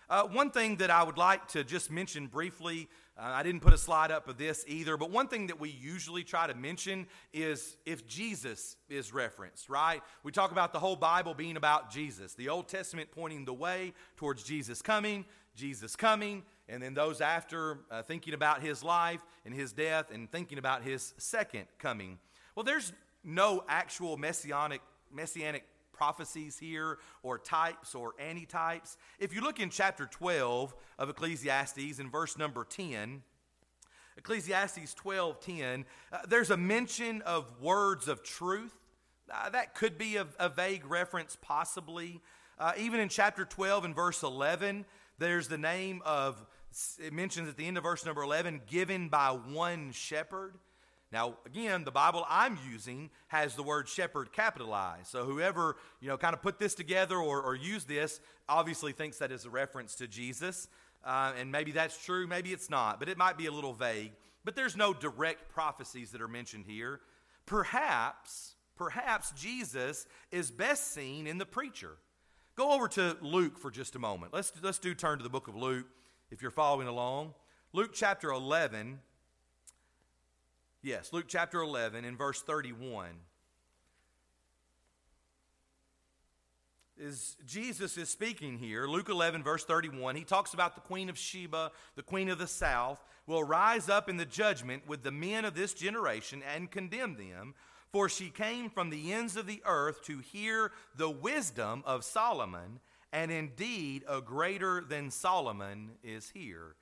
Uh, 0.09 0.23
one 0.23 0.51
thing 0.51 0.77
that 0.77 0.89
I 0.89 1.03
would 1.03 1.17
like 1.17 1.47
to 1.49 1.63
just 1.63 1.89
mention 1.89 2.27
briefly, 2.27 2.89
uh, 3.17 3.23
I 3.23 3.43
didn't 3.43 3.61
put 3.61 3.73
a 3.73 3.77
slide 3.77 4.11
up 4.11 4.27
of 4.27 4.37
this 4.37 4.65
either, 4.67 4.97
but 4.97 5.11
one 5.11 5.27
thing 5.27 5.47
that 5.47 5.59
we 5.59 5.69
usually 5.69 6.23
try 6.23 6.47
to 6.47 6.53
mention 6.53 7.07
is 7.31 7.77
if 7.85 8.05
Jesus 8.07 8.75
is 8.89 9.13
referenced, 9.13 9.69
right? 9.69 10.01
We 10.23 10.31
talk 10.31 10.51
about 10.51 10.73
the 10.73 10.79
whole 10.79 10.95
Bible 10.95 11.33
being 11.33 11.57
about 11.57 11.91
Jesus, 11.91 12.33
the 12.33 12.49
Old 12.49 12.67
Testament 12.67 13.09
pointing 13.11 13.45
the 13.45 13.53
way 13.53 13.93
towards 14.17 14.43
Jesus 14.43 14.81
coming, 14.81 15.25
Jesus 15.55 15.95
coming, 15.95 16.43
and 16.67 16.81
then 16.81 16.93
those 16.93 17.21
after 17.21 17.79
uh, 17.91 18.01
thinking 18.01 18.33
about 18.33 18.61
his 18.61 18.83
life 18.83 19.21
and 19.45 19.53
his 19.53 19.73
death 19.73 20.11
and 20.11 20.31
thinking 20.31 20.57
about 20.57 20.83
his 20.83 21.13
second 21.17 21.65
coming. 21.77 22.17
Well, 22.55 22.63
there's 22.63 22.93
no 23.23 23.63
actual 23.67 24.17
messianic 24.17 24.81
messianic 25.11 25.63
prophecies 25.93 26.57
here 26.57 26.97
or 27.21 27.37
types 27.37 27.95
or 27.95 28.13
antitypes. 28.21 28.97
If 29.19 29.33
you 29.33 29.41
look 29.41 29.59
in 29.59 29.69
chapter 29.69 30.05
12 30.05 30.75
of 30.99 31.09
Ecclesiastes 31.09 31.99
in 31.99 32.09
verse 32.09 32.37
number 32.37 32.65
10, 32.65 33.21
Ecclesiastes 34.17 34.93
12:10, 34.93 35.85
uh, 36.11 36.19
there's 36.27 36.51
a 36.51 36.57
mention 36.57 37.21
of 37.23 37.59
words 37.59 38.07
of 38.07 38.23
truth. 38.23 38.73
Uh, 39.31 39.49
that 39.49 39.73
could 39.73 39.97
be 39.97 40.17
a, 40.17 40.27
a 40.39 40.49
vague 40.49 40.85
reference, 40.85 41.37
possibly. 41.41 42.21
Uh, 42.59 42.73
even 42.77 42.99
in 42.99 43.09
chapter 43.09 43.45
12 43.45 43.85
and 43.85 43.95
verse 43.95 44.21
11, 44.21 44.85
there's 45.17 45.47
the 45.47 45.57
name 45.57 46.01
of, 46.05 46.45
it 46.99 47.13
mentions 47.13 47.49
at 47.49 47.57
the 47.57 47.65
end 47.65 47.77
of 47.77 47.83
verse 47.83 48.05
number 48.05 48.21
11, 48.21 48.61
given 48.67 49.09
by 49.09 49.29
one 49.29 49.91
shepherd. 49.91 50.55
Now, 51.13 51.35
again, 51.45 51.83
the 51.83 51.91
Bible 51.91 52.25
I'm 52.27 52.57
using 52.67 53.11
has 53.27 53.53
the 53.53 53.61
word 53.61 53.87
shepherd 53.87 54.33
capitalized. 54.33 55.07
So 55.07 55.25
whoever, 55.25 55.77
you 56.01 56.07
know, 56.07 56.17
kind 56.17 56.33
of 56.33 56.41
put 56.41 56.57
this 56.57 56.73
together 56.73 57.17
or, 57.17 57.39
or 57.39 57.55
used 57.55 57.87
this 57.87 58.19
obviously 58.49 58.93
thinks 58.93 59.19
that 59.19 59.31
is 59.31 59.45
a 59.45 59.49
reference 59.51 59.93
to 59.97 60.07
Jesus. 60.07 60.67
Uh, 61.05 61.33
and 61.39 61.51
maybe 61.51 61.71
that's 61.71 62.03
true, 62.03 62.25
maybe 62.25 62.51
it's 62.51 62.67
not, 62.67 62.97
but 62.97 63.09
it 63.09 63.17
might 63.19 63.37
be 63.37 63.45
a 63.45 63.51
little 63.51 63.73
vague. 63.73 64.13
But 64.43 64.55
there's 64.55 64.75
no 64.75 64.91
direct 64.91 65.53
prophecies 65.53 66.09
that 66.11 66.21
are 66.21 66.27
mentioned 66.27 66.65
here. 66.65 66.99
Perhaps, 67.45 68.55
perhaps 68.75 69.31
Jesus 69.33 70.07
is 70.31 70.49
best 70.49 70.95
seen 70.95 71.27
in 71.27 71.37
the 71.37 71.45
preacher. 71.45 71.97
Go 72.55 72.71
over 72.71 72.87
to 72.87 73.17
Luke 73.21 73.59
for 73.59 73.69
just 73.69 73.95
a 73.95 73.99
moment. 73.99 74.33
Let's, 74.33 74.51
let's 74.63 74.79
do 74.79 74.95
turn 74.95 75.19
to 75.19 75.23
the 75.23 75.29
book 75.29 75.47
of 75.47 75.55
Luke 75.55 75.85
if 76.31 76.41
you're 76.41 76.49
following 76.49 76.87
along. 76.87 77.35
Luke 77.71 77.91
chapter 77.93 78.31
11 78.31 78.99
Yes, 80.85 81.13
Luke 81.13 81.27
chapter 81.29 81.61
11 81.61 82.03
in 82.03 82.17
verse 82.17 82.41
31. 82.41 83.07
Is 86.97 87.37
Jesus 87.45 87.97
is 87.97 88.09
speaking 88.09 88.57
here, 88.57 88.85
Luke 88.85 89.07
11, 89.07 89.43
verse 89.43 89.63
31. 89.63 90.17
He 90.17 90.25
talks 90.25 90.53
about 90.53 90.75
the 90.75 90.81
queen 90.81 91.07
of 91.07 91.17
Sheba, 91.17 91.71
the 91.95 92.03
queen 92.03 92.27
of 92.27 92.37
the 92.37 92.47
south, 92.47 93.01
will 93.25 93.45
rise 93.45 93.87
up 93.87 94.09
in 94.09 94.17
the 94.17 94.25
judgment 94.25 94.85
with 94.85 95.03
the 95.03 95.11
men 95.11 95.45
of 95.45 95.55
this 95.55 95.73
generation 95.73 96.43
and 96.53 96.69
condemn 96.69 97.15
them, 97.15 97.55
for 97.93 98.09
she 98.09 98.29
came 98.29 98.69
from 98.69 98.89
the 98.89 99.13
ends 99.13 99.37
of 99.37 99.47
the 99.47 99.61
earth 99.65 100.03
to 100.03 100.19
hear 100.19 100.73
the 100.97 101.09
wisdom 101.09 101.81
of 101.85 102.03
Solomon, 102.03 102.81
and 103.13 103.31
indeed 103.31 104.03
a 104.05 104.19
greater 104.19 104.81
than 104.81 105.11
Solomon 105.11 105.91
is 106.03 106.31
here. 106.31 106.75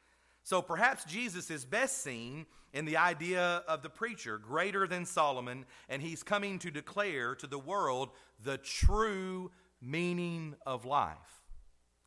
So 0.44 0.62
perhaps 0.62 1.06
Jesus 1.06 1.52
is 1.52 1.66
best 1.66 2.02
seen 2.02 2.46
in 2.74 2.86
the 2.86 2.98
idea 2.98 3.64
of 3.68 3.84
the 3.84 3.90
preacher, 3.90 4.38
greater 4.38 4.88
than 4.88 5.06
Solomon, 5.06 5.66
and 5.90 6.02
he's 6.02 6.24
coming 6.24 6.58
to 6.60 6.72
declare 6.72 7.36
to 7.36 7.48
the 7.48 7.60
world 7.60 8.10
the 8.44 8.58
true 8.58 9.52
meaning 9.82 10.56
of 10.66 10.86
life. 10.86 11.18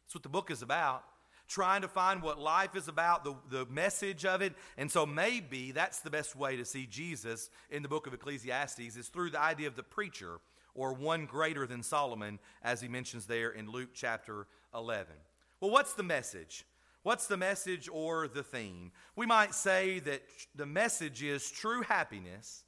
That's 0.04 0.14
what 0.14 0.22
the 0.22 0.28
book 0.28 0.50
is 0.50 0.62
about. 0.62 1.04
Trying 1.46 1.82
to 1.82 1.88
find 1.88 2.22
what 2.22 2.38
life 2.40 2.74
is 2.74 2.88
about, 2.88 3.22
the, 3.22 3.34
the 3.50 3.66
message 3.66 4.24
of 4.24 4.40
it. 4.40 4.54
And 4.78 4.90
so 4.90 5.04
maybe 5.04 5.72
that's 5.72 6.00
the 6.00 6.10
best 6.10 6.34
way 6.34 6.56
to 6.56 6.64
see 6.64 6.86
Jesus 6.86 7.50
in 7.70 7.82
the 7.82 7.88
book 7.88 8.06
of 8.06 8.14
Ecclesiastes 8.14 8.96
is 8.96 9.08
through 9.08 9.30
the 9.30 9.40
idea 9.40 9.68
of 9.68 9.76
the 9.76 9.82
preacher 9.82 10.40
or 10.74 10.94
one 10.94 11.26
greater 11.26 11.66
than 11.66 11.82
Solomon, 11.82 12.38
as 12.62 12.80
he 12.80 12.88
mentions 12.88 13.26
there 13.26 13.50
in 13.50 13.70
Luke 13.70 13.90
chapter 13.92 14.46
11. 14.74 15.14
Well, 15.60 15.70
what's 15.70 15.92
the 15.92 16.02
message? 16.02 16.64
What's 17.04 17.26
the 17.26 17.36
message 17.36 17.86
or 17.92 18.28
the 18.28 18.42
theme? 18.42 18.90
We 19.14 19.26
might 19.26 19.54
say 19.54 19.98
that 20.00 20.22
the 20.54 20.64
message 20.64 21.22
is 21.22 21.50
true 21.50 21.82
happiness, 21.82 22.64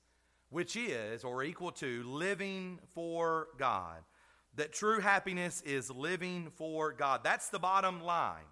which 0.51 0.77
is 0.77 1.25
or 1.25 1.42
equal 1.42 1.72
to 1.72 2.03
living 2.03 2.79
for 2.92 3.49
God. 3.57 3.96
That 4.55 4.75
true 4.75 5.01
happiness 5.01 5.62
is 5.62 5.90
living 5.90 6.51
for 6.55 6.92
God. 6.92 7.22
That's 7.25 7.49
the 7.49 7.59
bottom 7.59 8.03
line. 8.03 8.44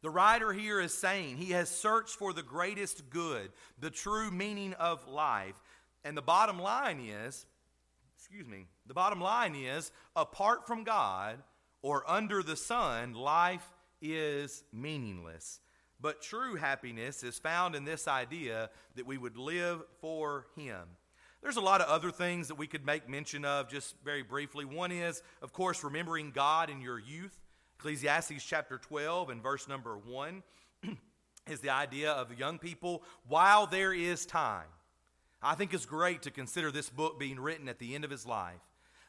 The 0.00 0.08
writer 0.08 0.50
here 0.50 0.80
is 0.80 0.94
saying 0.94 1.36
he 1.36 1.52
has 1.52 1.68
searched 1.68 2.16
for 2.16 2.32
the 2.32 2.42
greatest 2.42 3.10
good, 3.10 3.52
the 3.78 3.90
true 3.90 4.30
meaning 4.30 4.72
of 4.72 5.06
life. 5.06 5.60
And 6.04 6.16
the 6.16 6.22
bottom 6.22 6.58
line 6.58 7.00
is, 7.00 7.44
excuse 8.16 8.46
me, 8.46 8.64
the 8.86 8.94
bottom 8.94 9.20
line 9.20 9.54
is 9.54 9.92
apart 10.16 10.66
from 10.66 10.84
God 10.84 11.36
or 11.82 12.10
under 12.10 12.42
the 12.42 12.56
sun, 12.56 13.12
life 13.12 13.70
is 14.00 14.64
meaningless. 14.72 15.60
But 16.00 16.22
true 16.22 16.56
happiness 16.56 17.22
is 17.22 17.38
found 17.38 17.74
in 17.74 17.84
this 17.84 18.08
idea 18.08 18.70
that 18.96 19.06
we 19.06 19.18
would 19.18 19.36
live 19.36 19.82
for 20.00 20.46
Him. 20.56 20.82
There's 21.42 21.56
a 21.56 21.62
lot 21.62 21.80
of 21.80 21.88
other 21.88 22.10
things 22.10 22.48
that 22.48 22.56
we 22.56 22.66
could 22.66 22.84
make 22.84 23.08
mention 23.08 23.44
of 23.44 23.68
just 23.68 23.94
very 24.04 24.22
briefly. 24.22 24.64
One 24.64 24.92
is, 24.92 25.22
of 25.40 25.52
course, 25.52 25.82
remembering 25.82 26.32
God 26.32 26.68
in 26.68 26.82
your 26.82 26.98
youth. 26.98 27.38
Ecclesiastes 27.78 28.44
chapter 28.44 28.76
12 28.76 29.30
and 29.30 29.42
verse 29.42 29.66
number 29.66 29.96
1 29.96 30.42
is 31.50 31.60
the 31.60 31.70
idea 31.70 32.12
of 32.12 32.38
young 32.38 32.58
people 32.58 33.02
while 33.26 33.66
there 33.66 33.94
is 33.94 34.26
time. 34.26 34.66
I 35.42 35.54
think 35.54 35.72
it's 35.72 35.86
great 35.86 36.22
to 36.22 36.30
consider 36.30 36.70
this 36.70 36.90
book 36.90 37.18
being 37.18 37.40
written 37.40 37.68
at 37.68 37.78
the 37.78 37.94
end 37.94 38.04
of 38.04 38.10
his 38.10 38.26
life. 38.26 38.60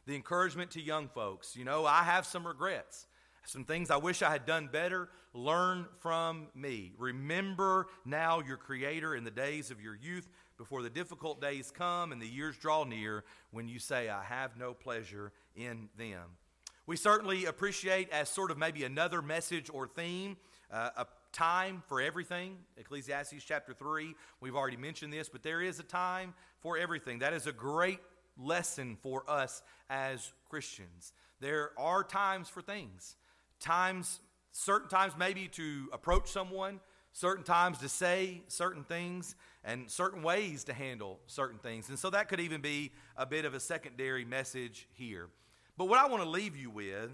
The 0.05 0.15
encouragement 0.15 0.71
to 0.71 0.81
young 0.81 1.09
folks. 1.09 1.57
You 1.57 1.65
know, 1.65 1.85
I 1.85 2.03
have 2.03 2.25
some 2.25 2.47
regrets. 2.47 3.07
Some 3.45 3.65
things 3.65 3.89
I 3.89 3.97
wish 3.97 4.21
I 4.21 4.31
had 4.31 4.45
done 4.45 4.69
better. 4.71 5.09
Learn 5.33 5.85
from 5.99 6.47
me. 6.53 6.93
Remember 6.97 7.87
now 8.05 8.39
your 8.39 8.57
Creator 8.57 9.15
in 9.15 9.23
the 9.23 9.31
days 9.31 9.71
of 9.71 9.81
your 9.81 9.95
youth 9.95 10.27
before 10.57 10.83
the 10.83 10.89
difficult 10.89 11.41
days 11.41 11.71
come 11.71 12.11
and 12.11 12.21
the 12.21 12.27
years 12.27 12.55
draw 12.57 12.83
near 12.83 13.23
when 13.51 13.67
you 13.67 13.79
say, 13.79 14.09
I 14.09 14.23
have 14.23 14.57
no 14.57 14.73
pleasure 14.73 15.31
in 15.55 15.89
them. 15.97 16.37
We 16.85 16.97
certainly 16.97 17.45
appreciate, 17.45 18.09
as 18.09 18.29
sort 18.29 18.51
of 18.51 18.57
maybe 18.57 18.83
another 18.83 19.21
message 19.21 19.69
or 19.73 19.87
theme, 19.87 20.37
uh, 20.71 20.89
a 20.97 21.07
time 21.31 21.83
for 21.87 22.01
everything. 22.01 22.57
Ecclesiastes 22.77 23.43
chapter 23.43 23.73
3, 23.73 24.13
we've 24.39 24.55
already 24.55 24.77
mentioned 24.77 25.11
this, 25.11 25.29
but 25.29 25.43
there 25.43 25.61
is 25.61 25.79
a 25.79 25.83
time 25.83 26.33
for 26.59 26.77
everything. 26.77 27.19
That 27.19 27.33
is 27.33 27.47
a 27.47 27.51
great 27.51 27.99
lesson 28.37 28.97
for 29.01 29.23
us 29.29 29.63
as 29.89 30.31
Christians. 30.49 31.13
There 31.39 31.71
are 31.77 32.03
times 32.03 32.49
for 32.49 32.61
things 32.61 33.15
times, 33.61 34.19
certain 34.51 34.89
times 34.89 35.13
maybe 35.17 35.47
to 35.49 35.89
approach 35.93 36.29
someone, 36.29 36.81
certain 37.13 37.43
times 37.43 37.77
to 37.79 37.89
say 37.89 38.41
certain 38.47 38.83
things, 38.83 39.35
and 39.63 39.89
certain 39.89 40.23
ways 40.23 40.63
to 40.65 40.73
handle 40.73 41.19
certain 41.27 41.59
things. 41.59 41.89
And 41.89 41.97
so 41.97 42.09
that 42.09 42.27
could 42.27 42.39
even 42.39 42.61
be 42.61 42.91
a 43.15 43.25
bit 43.25 43.45
of 43.45 43.53
a 43.53 43.59
secondary 43.59 44.25
message 44.25 44.87
here. 44.93 45.29
But 45.77 45.85
what 45.85 45.99
I 45.99 46.07
want 46.07 46.23
to 46.23 46.29
leave 46.29 46.57
you 46.57 46.69
with 46.69 47.11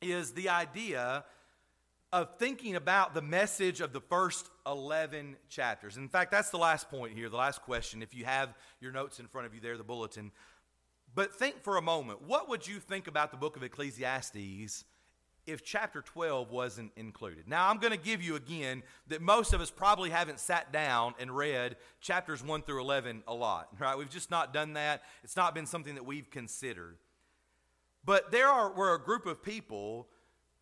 is 0.00 0.32
the 0.32 0.48
idea 0.48 1.24
of 2.12 2.36
thinking 2.38 2.76
about 2.76 3.14
the 3.14 3.22
message 3.22 3.80
of 3.80 3.92
the 3.92 4.00
first 4.00 4.50
11 4.66 5.36
chapters. 5.48 5.96
In 5.96 6.08
fact, 6.08 6.30
that's 6.30 6.50
the 6.50 6.58
last 6.58 6.90
point 6.90 7.14
here, 7.14 7.30
the 7.30 7.36
last 7.36 7.62
question. 7.62 8.02
If 8.02 8.14
you 8.14 8.26
have 8.26 8.54
your 8.80 8.92
notes 8.92 9.18
in 9.18 9.26
front 9.26 9.46
of 9.46 9.54
you 9.54 9.60
there, 9.60 9.78
the 9.78 9.84
bulletin. 9.84 10.30
But 11.14 11.34
think 11.34 11.62
for 11.62 11.76
a 11.76 11.82
moment 11.82 12.22
what 12.22 12.48
would 12.48 12.66
you 12.66 12.80
think 12.80 13.06
about 13.06 13.30
the 13.30 13.36
book 13.36 13.56
of 13.56 13.62
Ecclesiastes 13.62 14.84
if 15.46 15.64
chapter 15.64 16.02
12 16.02 16.50
wasn't 16.50 16.92
included. 16.96 17.48
Now, 17.48 17.68
I'm 17.68 17.78
going 17.78 17.92
to 17.92 17.98
give 17.98 18.22
you 18.22 18.36
again 18.36 18.82
that 19.08 19.20
most 19.20 19.52
of 19.52 19.60
us 19.60 19.70
probably 19.70 20.10
haven't 20.10 20.38
sat 20.38 20.72
down 20.72 21.14
and 21.18 21.36
read 21.36 21.76
chapters 22.00 22.44
1 22.44 22.62
through 22.62 22.80
11 22.80 23.24
a 23.26 23.34
lot, 23.34 23.68
right? 23.78 23.98
We've 23.98 24.10
just 24.10 24.30
not 24.30 24.54
done 24.54 24.74
that. 24.74 25.02
It's 25.24 25.36
not 25.36 25.54
been 25.54 25.66
something 25.66 25.94
that 25.96 26.06
we've 26.06 26.30
considered. 26.30 26.96
But 28.04 28.30
there 28.30 28.48
are, 28.48 28.72
were 28.72 28.94
a 28.94 29.00
group 29.00 29.26
of 29.26 29.42
people 29.42 30.08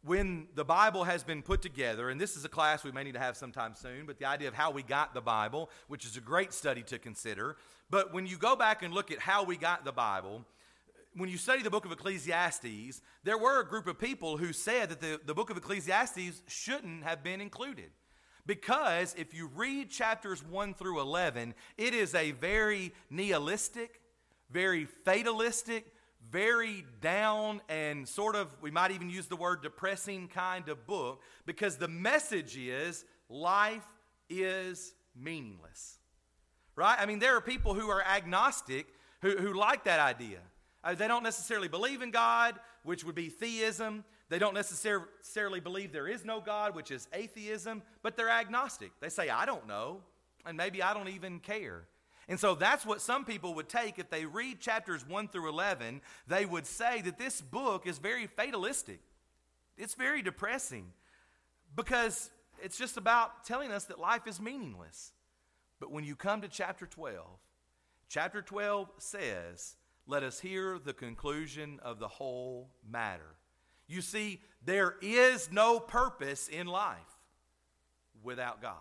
when 0.02 0.46
the 0.54 0.64
Bible 0.64 1.04
has 1.04 1.22
been 1.22 1.42
put 1.42 1.60
together, 1.60 2.08
and 2.08 2.18
this 2.18 2.36
is 2.36 2.44
a 2.44 2.48
class 2.48 2.84
we 2.84 2.92
may 2.92 3.04
need 3.04 3.14
to 3.14 3.20
have 3.20 3.36
sometime 3.36 3.74
soon, 3.74 4.06
but 4.06 4.18
the 4.18 4.24
idea 4.24 4.48
of 4.48 4.54
how 4.54 4.70
we 4.70 4.82
got 4.82 5.12
the 5.12 5.20
Bible, 5.20 5.68
which 5.88 6.06
is 6.06 6.16
a 6.16 6.20
great 6.20 6.54
study 6.54 6.82
to 6.84 6.98
consider. 6.98 7.56
But 7.90 8.14
when 8.14 8.26
you 8.26 8.38
go 8.38 8.56
back 8.56 8.82
and 8.82 8.94
look 8.94 9.10
at 9.10 9.18
how 9.18 9.44
we 9.44 9.56
got 9.58 9.84
the 9.84 9.92
Bible, 9.92 10.46
when 11.14 11.28
you 11.28 11.36
study 11.36 11.62
the 11.62 11.70
book 11.70 11.84
of 11.84 11.92
Ecclesiastes, 11.92 13.00
there 13.24 13.38
were 13.38 13.60
a 13.60 13.66
group 13.66 13.86
of 13.86 13.98
people 13.98 14.36
who 14.36 14.52
said 14.52 14.90
that 14.90 15.00
the, 15.00 15.20
the 15.24 15.34
book 15.34 15.50
of 15.50 15.56
Ecclesiastes 15.56 16.42
shouldn't 16.46 17.02
have 17.02 17.22
been 17.22 17.40
included. 17.40 17.90
Because 18.46 19.14
if 19.18 19.34
you 19.34 19.50
read 19.54 19.90
chapters 19.90 20.42
1 20.42 20.74
through 20.74 21.00
11, 21.00 21.54
it 21.76 21.94
is 21.94 22.14
a 22.14 22.32
very 22.32 22.92
nihilistic, 23.10 24.00
very 24.50 24.84
fatalistic, 24.84 25.86
very 26.30 26.84
down 27.00 27.60
and 27.68 28.08
sort 28.08 28.36
of, 28.36 28.54
we 28.60 28.70
might 28.70 28.90
even 28.90 29.10
use 29.10 29.26
the 29.26 29.36
word 29.36 29.62
depressing 29.62 30.28
kind 30.28 30.68
of 30.68 30.86
book 30.86 31.22
because 31.46 31.76
the 31.76 31.88
message 31.88 32.56
is 32.56 33.04
life 33.28 33.86
is 34.28 34.94
meaningless. 35.16 35.98
Right? 36.76 36.96
I 36.98 37.06
mean, 37.06 37.18
there 37.18 37.36
are 37.36 37.40
people 37.40 37.74
who 37.74 37.90
are 37.90 38.02
agnostic 38.02 38.86
who, 39.22 39.36
who 39.36 39.54
like 39.54 39.84
that 39.84 40.00
idea. 40.00 40.38
Uh, 40.82 40.94
they 40.94 41.08
don't 41.08 41.22
necessarily 41.22 41.68
believe 41.68 42.02
in 42.02 42.10
God, 42.10 42.54
which 42.84 43.04
would 43.04 43.14
be 43.14 43.28
theism. 43.28 44.04
They 44.28 44.38
don't 44.38 44.54
necessarily 44.54 45.60
believe 45.60 45.92
there 45.92 46.08
is 46.08 46.24
no 46.24 46.40
God, 46.40 46.74
which 46.74 46.90
is 46.90 47.08
atheism, 47.12 47.82
but 48.02 48.16
they're 48.16 48.30
agnostic. 48.30 48.92
They 49.00 49.08
say, 49.08 49.28
I 49.28 49.44
don't 49.44 49.66
know, 49.66 50.00
and 50.46 50.56
maybe 50.56 50.82
I 50.82 50.94
don't 50.94 51.08
even 51.08 51.40
care. 51.40 51.84
And 52.28 52.38
so 52.38 52.54
that's 52.54 52.86
what 52.86 53.00
some 53.00 53.24
people 53.24 53.54
would 53.54 53.68
take 53.68 53.98
if 53.98 54.08
they 54.08 54.24
read 54.24 54.60
chapters 54.60 55.06
1 55.06 55.28
through 55.28 55.48
11. 55.48 56.00
They 56.28 56.46
would 56.46 56.64
say 56.64 57.02
that 57.02 57.18
this 57.18 57.40
book 57.40 57.86
is 57.86 57.98
very 57.98 58.28
fatalistic, 58.28 59.00
it's 59.76 59.94
very 59.94 60.22
depressing 60.22 60.92
because 61.74 62.30
it's 62.62 62.78
just 62.78 62.96
about 62.96 63.44
telling 63.44 63.72
us 63.72 63.84
that 63.84 63.98
life 63.98 64.26
is 64.26 64.40
meaningless. 64.40 65.12
But 65.80 65.90
when 65.90 66.04
you 66.04 66.14
come 66.14 66.42
to 66.42 66.48
chapter 66.48 66.86
12, 66.86 67.26
chapter 68.08 68.42
12 68.42 68.90
says, 68.98 69.76
Let 70.10 70.24
us 70.24 70.40
hear 70.40 70.80
the 70.84 70.92
conclusion 70.92 71.78
of 71.84 72.00
the 72.00 72.08
whole 72.08 72.68
matter. 72.84 73.36
You 73.86 74.00
see, 74.02 74.40
there 74.64 74.96
is 75.00 75.52
no 75.52 75.78
purpose 75.78 76.48
in 76.48 76.66
life 76.66 76.98
without 78.20 78.60
God. 78.60 78.74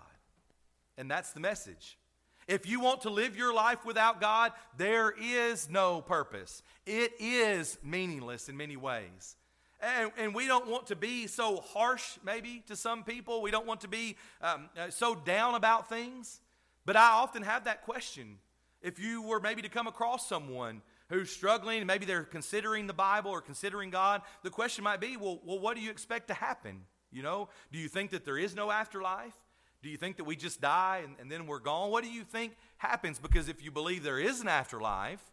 And 0.97 1.09
that's 1.09 1.31
the 1.31 1.39
message. 1.39 1.99
If 2.47 2.67
you 2.67 2.79
want 2.79 3.01
to 3.01 3.11
live 3.11 3.37
your 3.37 3.53
life 3.53 3.85
without 3.85 4.19
God, 4.19 4.53
there 4.75 5.13
is 5.21 5.69
no 5.69 6.01
purpose. 6.01 6.63
It 6.87 7.11
is 7.19 7.77
meaningless 7.83 8.49
in 8.49 8.57
many 8.57 8.75
ways. 8.75 9.35
And, 9.81 10.11
and 10.17 10.33
we 10.33 10.47
don't 10.47 10.67
want 10.67 10.87
to 10.87 10.95
be 10.95 11.27
so 11.27 11.57
harsh, 11.57 12.17
maybe, 12.25 12.63
to 12.65 12.75
some 12.75 13.03
people. 13.03 13.43
We 13.43 13.51
don't 13.51 13.67
want 13.67 13.81
to 13.81 13.87
be 13.87 14.17
um, 14.41 14.67
uh, 14.75 14.89
so 14.89 15.13
down 15.13 15.53
about 15.53 15.89
things. 15.89 16.41
But 16.87 16.95
I 16.95 17.11
often 17.11 17.43
have 17.43 17.65
that 17.65 17.83
question. 17.83 18.39
If 18.81 18.97
you 18.97 19.21
were 19.21 19.39
maybe 19.39 19.61
to 19.61 19.69
come 19.69 19.85
across 19.85 20.27
someone 20.27 20.81
who's 21.09 21.29
struggling, 21.29 21.85
maybe 21.85 22.05
they're 22.05 22.23
considering 22.23 22.87
the 22.87 22.93
Bible 22.93 23.31
or 23.31 23.41
considering 23.41 23.89
God, 23.89 24.21
the 24.43 24.49
question 24.49 24.83
might 24.83 25.01
be, 25.01 25.17
well, 25.17 25.41
well, 25.43 25.59
what 25.59 25.75
do 25.75 25.81
you 25.81 25.91
expect 25.91 26.27
to 26.27 26.33
happen? 26.33 26.81
You 27.11 27.23
know, 27.23 27.49
do 27.71 27.79
you 27.79 27.87
think 27.87 28.11
that 28.11 28.25
there 28.25 28.37
is 28.37 28.55
no 28.55 28.69
afterlife? 28.69 29.33
Do 29.81 29.89
you 29.89 29.97
think 29.97 30.17
that 30.17 30.25
we 30.25 30.35
just 30.35 30.61
die 30.61 31.01
and, 31.03 31.15
and 31.19 31.31
then 31.31 31.47
we're 31.47 31.59
gone? 31.59 31.89
What 31.89 32.03
do 32.03 32.09
you 32.09 32.23
think 32.23 32.55
happens? 32.77 33.17
Because 33.17 33.49
if 33.49 33.63
you 33.63 33.71
believe 33.71 34.03
there 34.03 34.19
is 34.19 34.41
an 34.41 34.47
afterlife, 34.47 35.23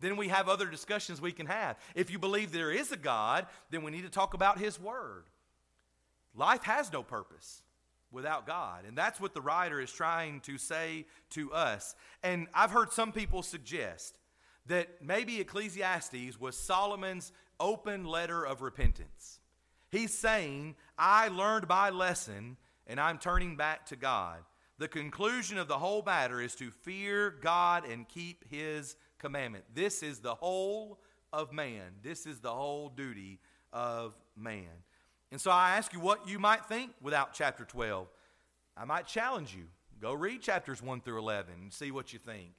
then 0.00 0.16
we 0.16 0.28
have 0.28 0.48
other 0.48 0.66
discussions 0.66 1.20
we 1.20 1.32
can 1.32 1.46
have. 1.46 1.78
If 1.94 2.10
you 2.10 2.18
believe 2.18 2.52
there 2.52 2.70
is 2.70 2.92
a 2.92 2.96
God, 2.96 3.46
then 3.70 3.82
we 3.82 3.90
need 3.90 4.02
to 4.02 4.10
talk 4.10 4.34
about 4.34 4.58
His 4.58 4.78
Word. 4.78 5.24
Life 6.34 6.64
has 6.64 6.92
no 6.92 7.02
purpose 7.02 7.62
without 8.12 8.46
God. 8.46 8.84
And 8.86 8.96
that's 8.96 9.20
what 9.20 9.34
the 9.34 9.40
writer 9.40 9.80
is 9.80 9.90
trying 9.90 10.40
to 10.40 10.58
say 10.58 11.06
to 11.30 11.52
us. 11.52 11.94
And 12.22 12.46
I've 12.54 12.70
heard 12.70 12.92
some 12.92 13.12
people 13.12 13.42
suggest 13.42 14.18
that 14.66 15.02
maybe 15.02 15.40
Ecclesiastes 15.40 16.40
was 16.40 16.56
Solomon's 16.56 17.32
open 17.60 18.04
letter 18.04 18.44
of 18.44 18.62
repentance. 18.62 19.40
He's 19.90 20.16
saying, 20.16 20.74
I 20.98 21.28
learned 21.28 21.68
my 21.68 21.90
lesson 21.90 22.56
and 22.86 22.98
I'm 22.98 23.18
turning 23.18 23.56
back 23.56 23.86
to 23.86 23.96
God. 23.96 24.38
The 24.78 24.88
conclusion 24.88 25.56
of 25.56 25.68
the 25.68 25.78
whole 25.78 26.02
matter 26.02 26.40
is 26.40 26.54
to 26.56 26.70
fear 26.70 27.30
God 27.30 27.84
and 27.88 28.08
keep 28.08 28.44
His 28.50 28.96
commandment. 29.18 29.64
This 29.72 30.02
is 30.02 30.18
the 30.18 30.34
whole 30.34 30.98
of 31.32 31.52
man. 31.52 31.92
This 32.02 32.26
is 32.26 32.40
the 32.40 32.52
whole 32.52 32.88
duty 32.88 33.38
of 33.72 34.14
man. 34.36 34.82
And 35.30 35.40
so 35.40 35.50
I 35.50 35.76
ask 35.76 35.92
you 35.92 36.00
what 36.00 36.28
you 36.28 36.38
might 36.38 36.66
think 36.66 36.92
without 37.00 37.32
chapter 37.32 37.64
12. 37.64 38.08
I 38.76 38.84
might 38.84 39.06
challenge 39.06 39.54
you. 39.54 39.64
Go 40.00 40.12
read 40.12 40.42
chapters 40.42 40.82
1 40.82 41.00
through 41.00 41.18
11 41.18 41.54
and 41.62 41.72
see 41.72 41.90
what 41.90 42.12
you 42.12 42.18
think. 42.18 42.50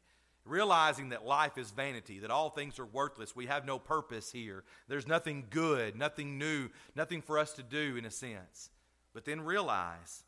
Realizing 0.45 1.09
that 1.09 1.25
life 1.25 1.57
is 1.57 1.71
vanity, 1.71 2.19
that 2.19 2.29
all 2.29 2.51
things 2.51 2.77
are 2.77 2.85
worthless. 2.85 3.35
We 3.35 3.47
have 3.47 3.65
no 3.65 3.79
purpose 3.79 4.31
here. 4.31 4.63
There's 4.87 5.07
nothing 5.07 5.47
good, 5.49 5.95
nothing 5.95 6.37
new, 6.37 6.69
nothing 6.95 7.23
for 7.23 7.39
us 7.39 7.53
to 7.53 7.63
do 7.63 7.95
in 7.97 8.05
a 8.05 8.11
sense. 8.11 8.69
But 9.13 9.25
then 9.25 9.41
realize, 9.41 10.23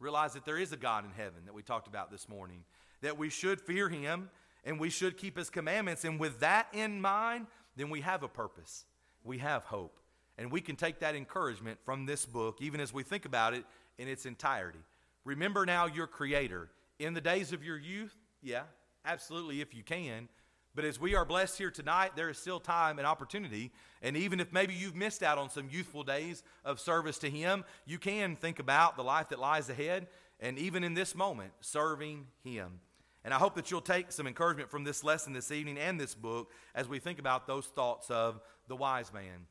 realize 0.00 0.32
that 0.32 0.44
there 0.44 0.58
is 0.58 0.72
a 0.72 0.76
God 0.76 1.04
in 1.04 1.12
heaven 1.12 1.44
that 1.44 1.54
we 1.54 1.62
talked 1.62 1.86
about 1.86 2.10
this 2.10 2.28
morning, 2.28 2.64
that 3.00 3.16
we 3.16 3.28
should 3.28 3.60
fear 3.60 3.88
him 3.88 4.30
and 4.64 4.80
we 4.80 4.90
should 4.90 5.16
keep 5.16 5.38
his 5.38 5.50
commandments. 5.50 6.04
And 6.04 6.18
with 6.18 6.40
that 6.40 6.66
in 6.72 7.00
mind, 7.00 7.46
then 7.76 7.90
we 7.90 8.00
have 8.00 8.24
a 8.24 8.28
purpose, 8.28 8.86
we 9.22 9.38
have 9.38 9.64
hope. 9.64 10.00
And 10.36 10.50
we 10.50 10.62
can 10.62 10.74
take 10.74 11.00
that 11.00 11.14
encouragement 11.14 11.78
from 11.84 12.06
this 12.06 12.24
book, 12.24 12.58
even 12.60 12.80
as 12.80 12.94
we 12.94 13.02
think 13.02 13.24
about 13.24 13.52
it 13.52 13.64
in 13.98 14.08
its 14.08 14.24
entirety. 14.26 14.78
Remember 15.24 15.66
now 15.66 15.86
your 15.86 16.06
Creator. 16.06 16.70
In 16.98 17.14
the 17.14 17.20
days 17.20 17.52
of 17.52 17.62
your 17.62 17.78
youth, 17.78 18.16
yeah, 18.42 18.62
absolutely, 19.04 19.60
if 19.60 19.74
you 19.74 19.82
can, 19.82 20.28
but 20.74 20.84
as 20.84 21.00
we 21.00 21.16
are 21.16 21.24
blessed 21.24 21.58
here 21.58 21.70
tonight, 21.70 22.12
there 22.14 22.30
is 22.30 22.38
still 22.38 22.60
time 22.60 22.98
and 22.98 23.06
opportunity. 23.06 23.72
And 24.02 24.16
even 24.16 24.38
if 24.38 24.52
maybe 24.52 24.72
you've 24.72 24.94
missed 24.94 25.22
out 25.22 25.36
on 25.36 25.50
some 25.50 25.68
youthful 25.70 26.04
days 26.04 26.44
of 26.64 26.78
service 26.78 27.18
to 27.18 27.30
Him, 27.30 27.64
you 27.86 27.98
can 27.98 28.36
think 28.36 28.60
about 28.60 28.96
the 28.96 29.02
life 29.02 29.30
that 29.30 29.40
lies 29.40 29.68
ahead. 29.68 30.06
And 30.38 30.58
even 30.58 30.84
in 30.84 30.94
this 30.94 31.14
moment, 31.14 31.52
serving 31.60 32.26
Him. 32.44 32.80
And 33.24 33.34
I 33.34 33.38
hope 33.38 33.56
that 33.56 33.70
you'll 33.70 33.80
take 33.80 34.12
some 34.12 34.26
encouragement 34.26 34.70
from 34.70 34.84
this 34.84 35.02
lesson 35.02 35.32
this 35.32 35.50
evening 35.50 35.76
and 35.76 36.00
this 36.00 36.14
book 36.14 36.52
as 36.74 36.88
we 36.88 37.00
think 37.00 37.18
about 37.18 37.46
those 37.46 37.66
thoughts 37.66 38.10
of 38.10 38.40
the 38.68 38.76
wise 38.76 39.12
man. 39.12 39.46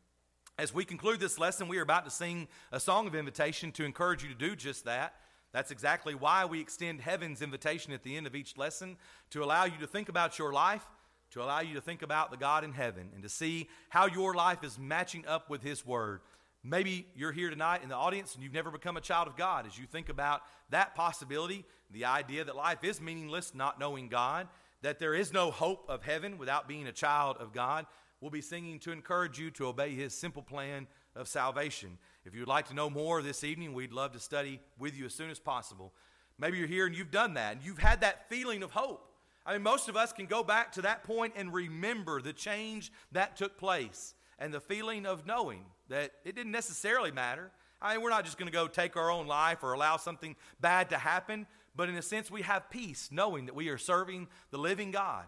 As 0.57 0.73
we 0.73 0.85
conclude 0.85 1.19
this 1.19 1.37
lesson, 1.37 1.67
we 1.67 1.77
are 1.77 1.83
about 1.83 2.05
to 2.05 2.11
sing 2.11 2.47
a 2.71 2.79
song 2.79 3.07
of 3.07 3.13
invitation 3.13 3.71
to 3.73 3.83
encourage 3.83 4.23
you 4.23 4.29
to 4.29 4.35
do 4.35 4.55
just 4.55 4.85
that. 4.85 5.15
That's 5.51 5.71
exactly 5.71 6.13
why 6.13 6.45
we 6.45 6.61
extend 6.61 7.01
heaven's 7.01 7.41
invitation 7.41 7.93
at 7.93 8.03
the 8.03 8.15
end 8.15 8.27
of 8.27 8.35
each 8.35 8.57
lesson 8.57 8.97
to 9.31 9.43
allow 9.43 9.65
you 9.65 9.77
to 9.79 9.87
think 9.87 10.09
about 10.09 10.37
your 10.37 10.53
life 10.53 10.85
to 11.31 11.43
allow 11.43 11.59
you 11.59 11.75
to 11.75 11.81
think 11.81 12.01
about 12.01 12.31
the 12.31 12.37
God 12.37 12.63
in 12.63 12.73
heaven 12.73 13.09
and 13.13 13.23
to 13.23 13.29
see 13.29 13.67
how 13.89 14.07
your 14.07 14.33
life 14.33 14.63
is 14.63 14.79
matching 14.79 15.25
up 15.27 15.49
with 15.49 15.61
His 15.61 15.85
Word. 15.85 16.21
Maybe 16.63 17.07
you're 17.15 17.31
here 17.31 17.49
tonight 17.49 17.83
in 17.83 17.89
the 17.89 17.95
audience 17.95 18.33
and 18.33 18.43
you've 18.43 18.53
never 18.53 18.71
become 18.71 18.97
a 18.97 19.01
child 19.01 19.27
of 19.27 19.37
God. 19.37 19.65
As 19.65 19.77
you 19.77 19.85
think 19.85 20.09
about 20.09 20.41
that 20.71 20.95
possibility, 20.95 21.65
the 21.91 22.05
idea 22.05 22.43
that 22.43 22.55
life 22.55 22.83
is 22.83 22.99
meaningless 22.99 23.53
not 23.53 23.79
knowing 23.79 24.09
God, 24.09 24.47
that 24.81 24.99
there 24.99 25.13
is 25.13 25.31
no 25.31 25.51
hope 25.51 25.85
of 25.87 26.03
heaven 26.03 26.37
without 26.37 26.67
being 26.67 26.87
a 26.87 26.91
child 26.91 27.37
of 27.39 27.53
God, 27.53 27.85
we'll 28.19 28.31
be 28.31 28.41
singing 28.41 28.79
to 28.79 28.91
encourage 28.91 29.39
you 29.39 29.51
to 29.51 29.67
obey 29.67 29.93
His 29.95 30.13
simple 30.13 30.43
plan 30.43 30.87
of 31.15 31.27
salvation. 31.27 31.97
If 32.29 32.35
you'd 32.35 32.47
like 32.47 32.67
to 32.67 32.75
know 32.75 32.91
more 32.91 33.23
this 33.23 33.43
evening, 33.43 33.73
we'd 33.73 33.91
love 33.91 34.11
to 34.11 34.19
study 34.19 34.59
with 34.77 34.95
you 34.95 35.05
as 35.05 35.15
soon 35.15 35.31
as 35.31 35.39
possible. 35.39 35.95
Maybe 36.37 36.59
you're 36.59 36.67
here 36.67 36.85
and 36.85 36.95
you've 36.95 37.09
done 37.09 37.33
that 37.33 37.53
and 37.55 37.65
you've 37.65 37.79
had 37.79 38.01
that 38.01 38.29
feeling 38.29 38.61
of 38.61 38.69
hope. 38.69 39.11
I 39.47 39.53
mean, 39.53 39.63
most 39.63 39.89
of 39.89 39.97
us 39.97 40.13
can 40.13 40.27
go 40.27 40.43
back 40.43 40.71
to 40.73 40.83
that 40.83 41.03
point 41.03 41.33
and 41.35 41.51
remember 41.51 42.21
the 42.21 42.31
change 42.31 42.91
that 43.13 43.35
took 43.35 43.57
place 43.57 44.13
and 44.37 44.53
the 44.53 44.59
feeling 44.59 45.07
of 45.07 45.25
knowing 45.25 45.65
that 45.87 46.11
it 46.23 46.35
didn't 46.35 46.51
necessarily 46.51 47.09
matter. 47.11 47.49
I 47.81 47.93
mean, 47.95 48.03
we're 48.03 48.11
not 48.11 48.25
just 48.25 48.37
going 48.37 48.45
to 48.45 48.55
go 48.55 48.67
take 48.67 48.95
our 48.95 49.09
own 49.09 49.25
life 49.25 49.63
or 49.63 49.73
allow 49.73 49.97
something 49.97 50.35
bad 50.61 50.91
to 50.91 50.99
happen, 50.99 51.47
but 51.75 51.89
in 51.89 51.95
a 51.95 52.03
sense, 52.03 52.29
we 52.29 52.43
have 52.43 52.69
peace 52.69 53.09
knowing 53.11 53.47
that 53.47 53.55
we 53.55 53.69
are 53.69 53.79
serving 53.79 54.27
the 54.51 54.59
living 54.59 54.91
God 54.91 55.25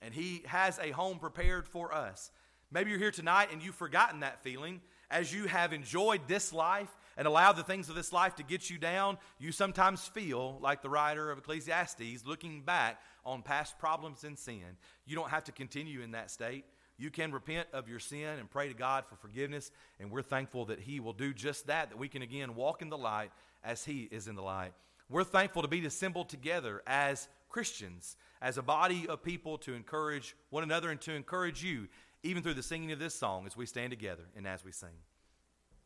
and 0.00 0.14
He 0.14 0.44
has 0.46 0.78
a 0.78 0.92
home 0.92 1.18
prepared 1.18 1.66
for 1.66 1.92
us. 1.92 2.30
Maybe 2.70 2.90
you're 2.90 3.00
here 3.00 3.10
tonight 3.10 3.48
and 3.50 3.60
you've 3.60 3.74
forgotten 3.74 4.20
that 4.20 4.44
feeling 4.44 4.80
as 5.10 5.32
you 5.32 5.46
have 5.46 5.72
enjoyed 5.72 6.22
this 6.26 6.52
life 6.52 6.88
and 7.16 7.26
allowed 7.26 7.52
the 7.52 7.62
things 7.62 7.88
of 7.88 7.94
this 7.94 8.12
life 8.12 8.34
to 8.36 8.42
get 8.42 8.68
you 8.68 8.78
down, 8.78 9.18
you 9.38 9.52
sometimes 9.52 10.06
feel 10.06 10.58
like 10.60 10.82
the 10.82 10.88
writer 10.88 11.30
of 11.30 11.38
Ecclesiastes 11.38 12.26
looking 12.26 12.62
back 12.62 13.00
on 13.24 13.42
past 13.42 13.78
problems 13.78 14.24
and 14.24 14.38
sin. 14.38 14.76
You 15.06 15.16
don't 15.16 15.30
have 15.30 15.44
to 15.44 15.52
continue 15.52 16.02
in 16.02 16.12
that 16.12 16.30
state. 16.30 16.64
You 16.98 17.10
can 17.10 17.32
repent 17.32 17.68
of 17.72 17.88
your 17.88 17.98
sin 17.98 18.38
and 18.38 18.50
pray 18.50 18.68
to 18.68 18.74
God 18.74 19.04
for 19.06 19.16
forgiveness, 19.16 19.70
and 20.00 20.10
we're 20.10 20.22
thankful 20.22 20.66
that 20.66 20.80
He 20.80 20.98
will 21.00 21.12
do 21.12 21.34
just 21.34 21.66
that, 21.66 21.90
that 21.90 21.98
we 21.98 22.08
can 22.08 22.22
again 22.22 22.54
walk 22.54 22.80
in 22.80 22.88
the 22.88 22.96
light 22.96 23.30
as 23.62 23.84
He 23.84 24.08
is 24.10 24.28
in 24.28 24.34
the 24.34 24.42
light. 24.42 24.72
We're 25.08 25.24
thankful 25.24 25.62
to 25.62 25.68
be 25.68 25.84
assembled 25.84 26.28
together 26.28 26.82
as 26.86 27.28
Christians, 27.48 28.16
as 28.42 28.58
a 28.58 28.62
body 28.62 29.06
of 29.08 29.22
people 29.22 29.58
to 29.58 29.74
encourage 29.74 30.34
one 30.50 30.62
another 30.62 30.90
and 30.90 31.00
to 31.02 31.14
encourage 31.14 31.62
you 31.62 31.88
even 32.26 32.42
through 32.42 32.54
the 32.54 32.62
singing 32.62 32.92
of 32.92 32.98
this 32.98 33.14
song 33.14 33.46
as 33.46 33.56
we 33.56 33.66
stand 33.66 33.90
together 33.90 34.24
and 34.36 34.46
as 34.46 34.64
we 34.64 34.72
sing. 34.72 34.96